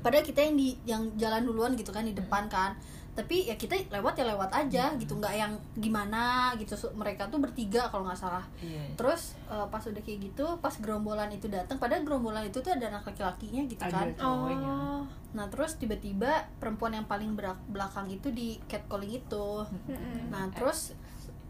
padahal 0.00 0.24
kita 0.24 0.40
yang 0.44 0.56
di 0.56 0.68
yang 0.88 1.02
jalan 1.16 1.44
duluan 1.44 1.72
gitu 1.76 1.92
kan 1.92 2.04
di 2.04 2.16
depan 2.16 2.48
kan. 2.50 2.74
Tapi 3.10 3.50
ya 3.50 3.58
kita 3.58 3.74
lewat 3.90 4.22
ya 4.22 4.24
lewat 4.32 4.54
aja 4.54 4.94
gitu 4.96 5.18
nggak 5.18 5.34
yang 5.34 5.52
gimana 5.76 6.54
gitu. 6.56 6.78
So, 6.78 6.94
mereka 6.94 7.26
tuh 7.26 7.42
bertiga 7.42 7.90
kalau 7.90 8.06
nggak 8.06 8.16
salah. 8.16 8.46
Iya. 8.62 8.96
Terus 8.96 9.34
eh, 9.50 9.66
pas 9.66 9.82
udah 9.82 10.00
kayak 10.00 10.30
gitu 10.30 10.46
pas 10.62 10.72
gerombolan 10.78 11.28
itu 11.34 11.50
datang 11.50 11.76
padahal 11.76 12.06
gerombolan 12.06 12.46
itu 12.46 12.62
tuh 12.62 12.70
ada 12.70 12.88
anak 12.88 13.04
laki-lakinya 13.10 13.66
gitu 13.66 13.82
Ada 13.82 13.92
kan. 13.92 14.08
cowoknya. 14.14 14.72
Oh. 14.72 15.02
Nah 15.36 15.46
terus 15.50 15.76
tiba-tiba 15.76 16.48
perempuan 16.62 16.96
yang 16.96 17.06
paling 17.10 17.34
belakang 17.68 18.06
itu 18.08 18.30
di 18.30 18.58
catcalling 18.70 19.10
itu. 19.20 19.48
Mm-mm. 19.90 20.30
Nah, 20.30 20.46
terus 20.54 20.94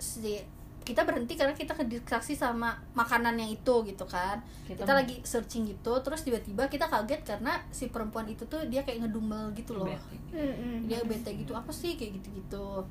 si 0.01 0.41
kita 0.91 1.07
berhenti 1.07 1.39
karena 1.39 1.55
kita 1.55 1.73
kedistraksi 1.79 2.35
sama 2.35 2.75
makanan 2.99 3.39
yang 3.39 3.51
itu 3.55 3.75
gitu 3.87 4.05
kan. 4.11 4.43
Kita 4.67 4.83
Kita, 4.83 4.93
lagi 4.99 5.23
searching 5.23 5.71
gitu, 5.71 5.93
terus 6.03 6.27
tiba-tiba 6.27 6.67
kita 6.67 6.91
kaget 6.91 7.23
karena 7.23 7.63
si 7.71 7.87
perempuan 7.95 8.27
itu 8.27 8.43
tuh 8.51 8.59
dia 8.67 8.83
kayak 8.83 9.07
ngedumel 9.07 9.55
gitu 9.55 9.79
loh. 9.79 9.87
Bete. 9.87 10.19
Dia 10.91 11.01
bete 11.07 11.31
gitu, 11.39 11.55
apa 11.55 11.71
sih 11.71 11.95
kayak 11.95 12.19
gitu-gitu. 12.19 12.83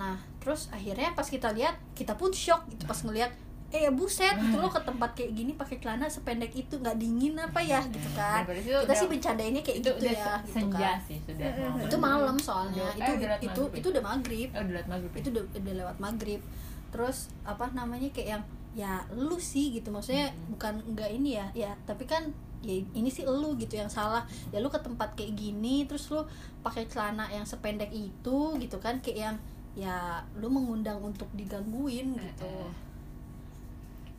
Nah, 0.00 0.16
terus 0.40 0.72
akhirnya 0.72 1.12
pas 1.12 1.28
kita 1.28 1.52
lihat, 1.52 1.76
kita 1.92 2.16
pun 2.16 2.32
shock 2.32 2.64
gitu 2.72 2.88
pas 2.88 2.96
ngelihat 3.04 3.30
eh 3.74 3.82
ya 3.82 3.90
buset 3.90 4.30
gitu 4.38 4.62
loh 4.62 4.70
ke 4.70 4.78
tempat 4.78 5.10
kayak 5.18 5.34
gini 5.34 5.52
pakai 5.58 5.82
celana 5.82 6.06
sependek 6.06 6.54
itu 6.54 6.78
nggak 6.78 6.96
dingin 7.02 7.34
apa 7.34 7.58
ya 7.58 7.82
gitu 7.90 8.06
kan 8.14 8.46
Daripada 8.46 8.62
itu 8.62 8.70
kita 8.70 8.86
udah- 8.86 8.94
sih 8.94 9.08
bercandainnya 9.10 9.62
kayak 9.66 9.78
itu 9.82 9.90
gitu 9.90 10.06
ya 10.06 10.38
gitu 10.46 10.54
senja 10.54 10.78
kan 10.78 10.98
sih 11.02 11.18
sudah 11.26 11.48
itu 11.82 11.96
malam 11.98 12.36
soalnya 12.38 12.86
itu 12.94 13.10
eh, 13.10 13.38
itu 13.42 13.62
maghrib. 13.66 13.78
itu 13.82 13.86
udah 13.90 14.04
maghrib 14.06 14.48
oh 14.54 14.60
udah 14.62 14.74
lewat 14.78 14.86
maghrib 14.86 15.10
ya? 15.10 15.18
itu 15.18 15.28
udah, 15.34 15.44
udah 15.50 15.74
lewat 15.82 15.96
maghrib 15.98 16.40
terus 16.96 17.28
apa 17.44 17.68
namanya 17.76 18.08
kayak 18.08 18.40
yang 18.40 18.44
ya 18.72 19.04
lu 19.12 19.36
sih 19.36 19.76
gitu. 19.76 19.92
Maksudnya 19.92 20.32
bukan 20.48 20.80
enggak 20.88 21.12
ini 21.12 21.36
ya 21.36 21.46
ya 21.52 21.72
tapi 21.84 22.08
kan 22.08 22.32
ya 22.64 22.72
ini 22.96 23.12
sih 23.12 23.28
lu 23.28 23.52
gitu 23.60 23.76
yang 23.76 23.92
salah. 23.92 24.24
Ya 24.48 24.64
lu 24.64 24.72
ke 24.72 24.80
tempat 24.80 25.12
kayak 25.12 25.36
gini 25.36 25.84
terus 25.84 26.08
lu 26.08 26.24
pakai 26.64 26.88
celana 26.88 27.28
yang 27.28 27.44
sependek 27.44 27.92
itu 27.92 28.56
gitu 28.56 28.80
kan 28.80 28.96
kayak 29.04 29.18
yang 29.28 29.36
ya 29.76 30.24
lu 30.40 30.48
mengundang 30.48 30.96
untuk 31.04 31.28
digangguin 31.36 32.16
gitu. 32.16 32.48
Eh, 32.48 32.64
eh. 32.64 32.72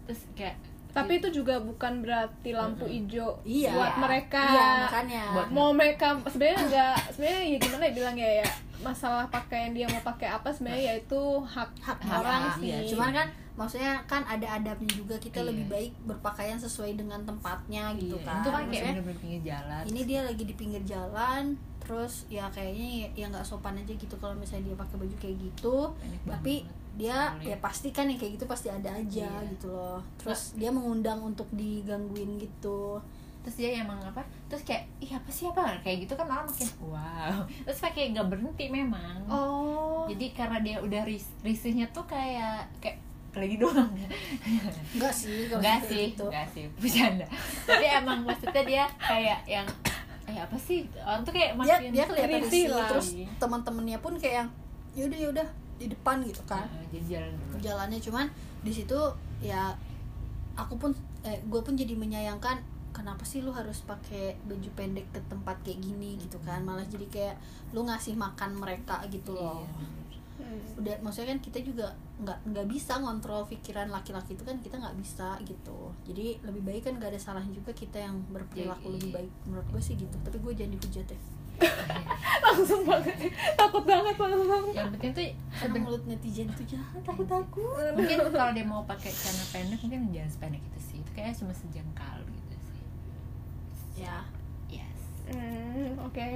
terus 0.06 0.22
kayak 0.38 0.56
tapi 0.94 1.22
itu 1.22 1.30
juga 1.30 1.62
bukan 1.62 2.02
berarti 2.02 2.58
lampu 2.58 2.90
hijau 2.90 3.38
iya. 3.46 3.70
buat 3.70 4.02
mereka. 4.02 4.42
Iya 4.42 4.68
makanya. 4.90 5.24
Buat- 5.34 5.52
mau 5.54 5.70
mereka 5.70 6.18
sebenarnya 6.26 6.60
enggak 6.66 6.96
sebenarnya 7.14 7.42
ya 7.46 7.58
gimana 7.62 7.84
ya 7.86 7.94
bilangnya 7.94 8.30
ya 8.42 8.48
masalah 8.80 9.26
pakaian 9.28 9.72
dia 9.72 9.86
mau 9.86 10.02
pakai 10.02 10.30
apa 10.30 10.48
sebenarnya 10.48 10.84
ya 10.86 10.96
itu 10.98 11.22
hak 11.40 11.70
hak 11.78 11.98
orang 12.06 12.42
sih 12.56 12.70
iya. 12.70 12.86
cuman 12.86 13.10
kan 13.12 13.28
maksudnya 13.54 13.98
kan 14.06 14.22
ada 14.24 14.46
adabnya 14.54 14.92
juga 14.92 15.18
kita 15.18 15.40
Iya. 15.40 15.48
lebih 15.50 15.66
baik 15.68 15.92
berpakaian 16.06 16.56
sesuai 16.56 16.94
dengan 16.94 17.18
tempatnya 17.24 17.90
gitu 17.96 18.14
iya, 18.14 18.24
kan 18.24 18.38
itu 18.38 18.50
kan 18.50 18.64
kayak 18.68 18.94
pinggir 19.16 19.42
jalan 19.44 19.82
ini 19.84 20.02
dia 20.04 20.20
lagi 20.22 20.44
di 20.44 20.54
pinggir 20.54 20.84
jalan 20.84 21.44
terus 21.80 22.28
ya 22.28 22.46
kayaknya 22.48 22.88
ya- 23.02 23.14
ya 23.16 23.26
nggak 23.28 23.42
sopan 23.42 23.74
aja 23.76 23.90
gitu 23.90 24.14
kalau 24.16 24.36
misalnya 24.36 24.68
dia 24.68 24.78
pakai 24.78 24.96
baju 24.98 25.16
kayak 25.18 25.38
gitu 25.42 25.78
tapi 26.28 26.54
banget. 26.62 26.76
dia 26.98 27.18
ya 27.40 27.58
pasti 27.58 27.90
kan 27.90 28.06
yang 28.06 28.18
kayak 28.18 28.36
gitu 28.36 28.46
pasti 28.46 28.68
ada 28.68 28.90
aja 28.92 29.26
Iya. 29.26 29.50
gitu 29.52 29.68
loh 29.70 30.02
terus 30.18 30.54
dia 30.54 30.70
mengundang 30.70 31.18
untuk 31.24 31.48
digangguin 31.52 32.38
gitu 32.38 33.02
terus 33.48 33.56
dia 33.56 33.80
emang 33.80 33.96
apa 33.98 34.20
terus 34.46 34.60
kayak 34.62 34.84
ih 35.00 35.08
apa 35.10 35.30
sih 35.30 35.48
apa 35.48 35.80
kayak 35.80 36.04
gitu 36.04 36.14
kan 36.14 36.28
orang 36.28 36.44
makin 36.44 36.68
wow 36.84 37.48
terus 37.64 37.80
pakai 37.80 38.12
nggak 38.12 38.28
berhenti 38.28 38.68
memang 38.68 39.24
oh 39.26 40.04
jadi 40.06 40.26
karena 40.34 40.60
dia 40.60 40.78
udah 40.78 41.02
ris 41.02 41.32
risihnya 41.40 41.88
tuh 41.90 42.04
kayak 42.04 42.68
kayak 42.78 43.00
lagi 43.32 43.56
doang 43.56 43.88
enggak 44.92 45.14
sih 45.14 45.46
Enggak 45.48 45.80
sih, 45.84 46.12
gitu. 46.12 46.26
enggak 46.26 46.48
sih, 46.50 46.66
bercanda. 46.74 47.28
Tapi 47.64 47.86
emang 47.86 48.26
maksudnya 48.26 48.64
dia 48.66 48.84
kayak 48.98 49.46
yang 49.46 49.68
eh 50.26 50.36
apa 50.36 50.58
sih? 50.58 50.90
Orang 50.98 51.22
tuh 51.22 51.32
kayak 51.32 51.54
dia 51.54 51.60
makin 51.78 51.92
dia 51.94 52.04
kelihatan 52.04 52.42
risih 52.42 52.50
risih 52.50 52.66
lah. 52.74 52.88
terus 52.90 53.08
teman-temannya 53.38 53.98
pun 54.02 54.14
kayak 54.18 54.36
yang 54.42 54.50
yaudah 54.98 55.20
yaudah 55.22 55.48
di 55.78 55.86
depan 55.86 56.18
gitu 56.22 56.42
kan 56.44 56.66
Nah, 56.66 56.82
jadi 56.90 57.06
jalan 57.14 57.32
dulu. 57.32 57.56
jalannya 57.62 58.00
cuman 58.02 58.26
di 58.60 58.72
situ 58.74 59.00
ya 59.38 59.70
aku 60.58 60.74
pun 60.76 60.90
eh 61.22 61.38
gue 61.40 61.62
pun 61.62 61.78
jadi 61.78 61.94
menyayangkan 61.94 62.58
kenapa 62.98 63.22
sih 63.22 63.46
lu 63.46 63.54
harus 63.54 63.86
pakai 63.86 64.42
baju 64.50 64.70
pendek 64.74 65.06
ke 65.14 65.22
tempat 65.30 65.62
kayak 65.62 65.78
gini 65.86 66.18
gitu 66.18 66.42
kan? 66.42 66.66
Malah 66.66 66.90
jadi 66.90 67.06
kayak 67.06 67.36
lu 67.78 67.86
ngasih 67.86 68.18
makan 68.18 68.58
mereka 68.58 69.06
gitu 69.14 69.38
loh. 69.38 69.62
Iya. 69.62 69.96
Hmm. 70.38 70.62
udah 70.78 70.94
maksudnya 71.02 71.34
kan 71.34 71.42
kita 71.42 71.60
juga 71.66 71.90
nggak 72.22 72.54
nggak 72.54 72.68
bisa 72.70 73.02
ngontrol 73.02 73.50
pikiran 73.50 73.90
laki-laki 73.90 74.38
itu 74.38 74.46
kan 74.46 74.54
kita 74.62 74.78
nggak 74.78 74.94
bisa 75.02 75.34
gitu. 75.42 75.90
Jadi 76.06 76.38
lebih 76.46 76.62
baik 76.62 76.82
kan 76.86 76.94
nggak 77.02 77.10
ada 77.10 77.18
salahnya 77.18 77.50
juga 77.58 77.74
kita 77.74 77.98
yang 77.98 78.22
berperilaku 78.30 78.86
Iya, 78.86 78.96
lebih 79.02 79.12
baik. 79.18 79.32
Menurut 79.50 79.68
gue 79.74 79.82
sih 79.82 79.98
gitu. 79.98 80.14
Tapi 80.22 80.38
gue 80.38 80.54
jangan 80.54 80.74
dihujat 80.78 81.08
ya 81.10 81.20
langsung 82.46 82.86
banget. 82.86 83.34
Takut 83.58 83.82
banget 83.82 84.14
langsung 84.14 84.78
Yang 84.78 84.90
penting 84.94 85.12
tuh 85.18 85.26
karena 85.58 85.78
mulut 85.82 86.04
netizen 86.06 86.48
itu 86.54 86.78
jahat 86.78 87.02
aku 87.02 87.26
takut 87.26 87.74
mungkin 87.98 88.18
kalau 88.30 88.54
dia 88.54 88.62
mau 88.62 88.86
pakai 88.86 89.10
celana 89.10 89.46
pendek 89.50 89.82
mungkin 89.82 90.14
jangan 90.14 90.30
sependek 90.30 90.62
itu 90.62 90.80
sih. 90.86 90.98
Itu 91.02 91.12
kayak 91.18 91.34
cuma 91.34 91.54
sejengkal 91.58 92.22
gitu 92.30 92.47
ya 93.98 94.18
Yes. 94.68 95.00
Hmm, 95.28 95.98
oke 96.00 96.28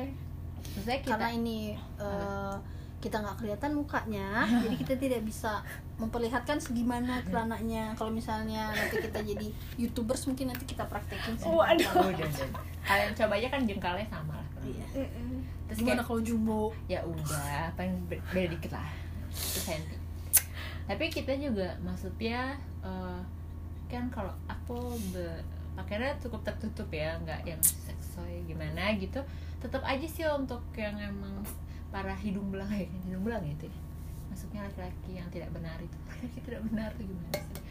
Maksudnya 0.73 0.99
kita 0.99 1.09
karena 1.13 1.29
ini 1.31 1.59
eh, 1.97 2.55
kita 2.97 3.17
nggak 3.17 3.37
kelihatan 3.37 3.71
mukanya 3.73 4.45
jadi 4.63 4.75
kita 4.77 4.93
tidak 4.95 5.21
bisa 5.21 5.61
memperlihatkan 5.97 6.57
segimana 6.57 7.21
celananya 7.23 7.93
kalau 7.93 8.09
misalnya 8.09 8.69
nanti 8.69 8.97
kita 8.99 9.21
jadi 9.21 9.47
youtubers 9.75 10.25
mungkin 10.25 10.49
nanti 10.49 10.65
kita 10.65 10.81
praktekin 10.85 11.33
sih. 11.35 11.45
Waduh. 11.45 11.85
Oh, 11.93 12.09
udah, 12.09 12.25
udah. 12.25 12.49
Kalian 12.81 13.13
coba 13.13 13.33
aja 13.37 13.47
kan 13.47 13.61
jengkalnya 13.63 14.05
sama 14.07 14.33
lah. 14.33 14.47
Iya. 14.61 14.85
Terus 15.69 15.77
gimana 15.77 16.01
kalau 16.01 16.19
jumbo 16.19 16.73
ya 16.85 16.99
udah 17.01 17.69
paling 17.73 17.95
be- 18.05 18.21
beda 18.29 18.51
dikit 18.51 18.73
lah 18.73 18.89
itu 19.31 19.59
senti 19.61 19.95
tapi 20.81 21.07
kita 21.07 21.31
juga 21.33 21.71
maksudnya 21.79 22.51
eh, 22.83 23.19
kan 23.87 24.11
kalau 24.11 24.33
aku 24.45 24.75
be- 25.09 25.39
pakainya 25.81 26.13
cukup 26.17 26.41
tertutup 26.43 26.87
ya 26.89 27.17
nggak 27.17 27.41
yang 27.43 27.59
seksoy 27.59 28.45
gimana 28.45 28.93
gitu 28.95 29.19
tetap 29.57 29.81
aja 29.83 30.03
sih 30.03 30.23
untuk 30.25 30.61
yang 30.73 30.93
emang 30.95 31.41
para 31.87 32.13
hidung 32.13 32.47
belang 32.47 32.69
ya 32.69 32.85
hidung 33.03 33.21
belang 33.21 33.41
ya 33.41 33.53
itu 33.53 33.65
ya 33.65 33.77
maksudnya 34.27 34.59
laki-laki 34.63 35.11
yang 35.13 35.27
tidak 35.27 35.49
benar 35.49 35.75
itu 35.77 35.97
laki 36.17 36.39
tidak 36.39 36.61
benar 36.65 36.89
tuh 36.91 37.03
gimana 37.03 37.39
sih 37.49 37.63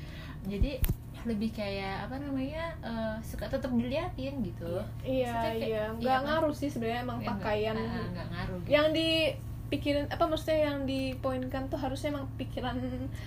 jadi 0.43 0.73
lebih 1.21 1.51
kayak 1.51 2.07
apa 2.07 2.17
namanya 2.17 2.65
eh, 2.81 3.17
suka 3.21 3.45
tetap 3.47 3.69
diliatin 3.71 4.41
gitu 4.41 4.81
iya 5.03 5.29
Maksudnya 5.31 5.53
kayak- 5.53 5.61
iya 5.61 5.69
iya 5.69 5.85
nggak 5.95 6.17
kan? 6.17 6.27
ngaruh 6.27 6.55
sih 6.55 6.69
sebenarnya 6.69 7.01
emang 7.03 7.19
Ya, 7.19 7.23
nggak- 7.23 7.41
pakaian 7.41 7.77
ah, 7.77 8.07
nggak 8.09 8.27
ngaruh 8.31 8.59
gitu. 8.59 8.69
yang 8.71 8.87
dipikirin 8.91 10.07
apa 10.07 10.25
maksudnya 10.25 10.59
yang 10.65 10.79
dipoinkan 10.85 11.63
tuh 11.67 11.77
harusnya 11.77 12.09
emang 12.11 12.25
pikiran 12.35 12.75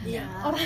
Iya. 0.04 0.26
orang 0.44 0.66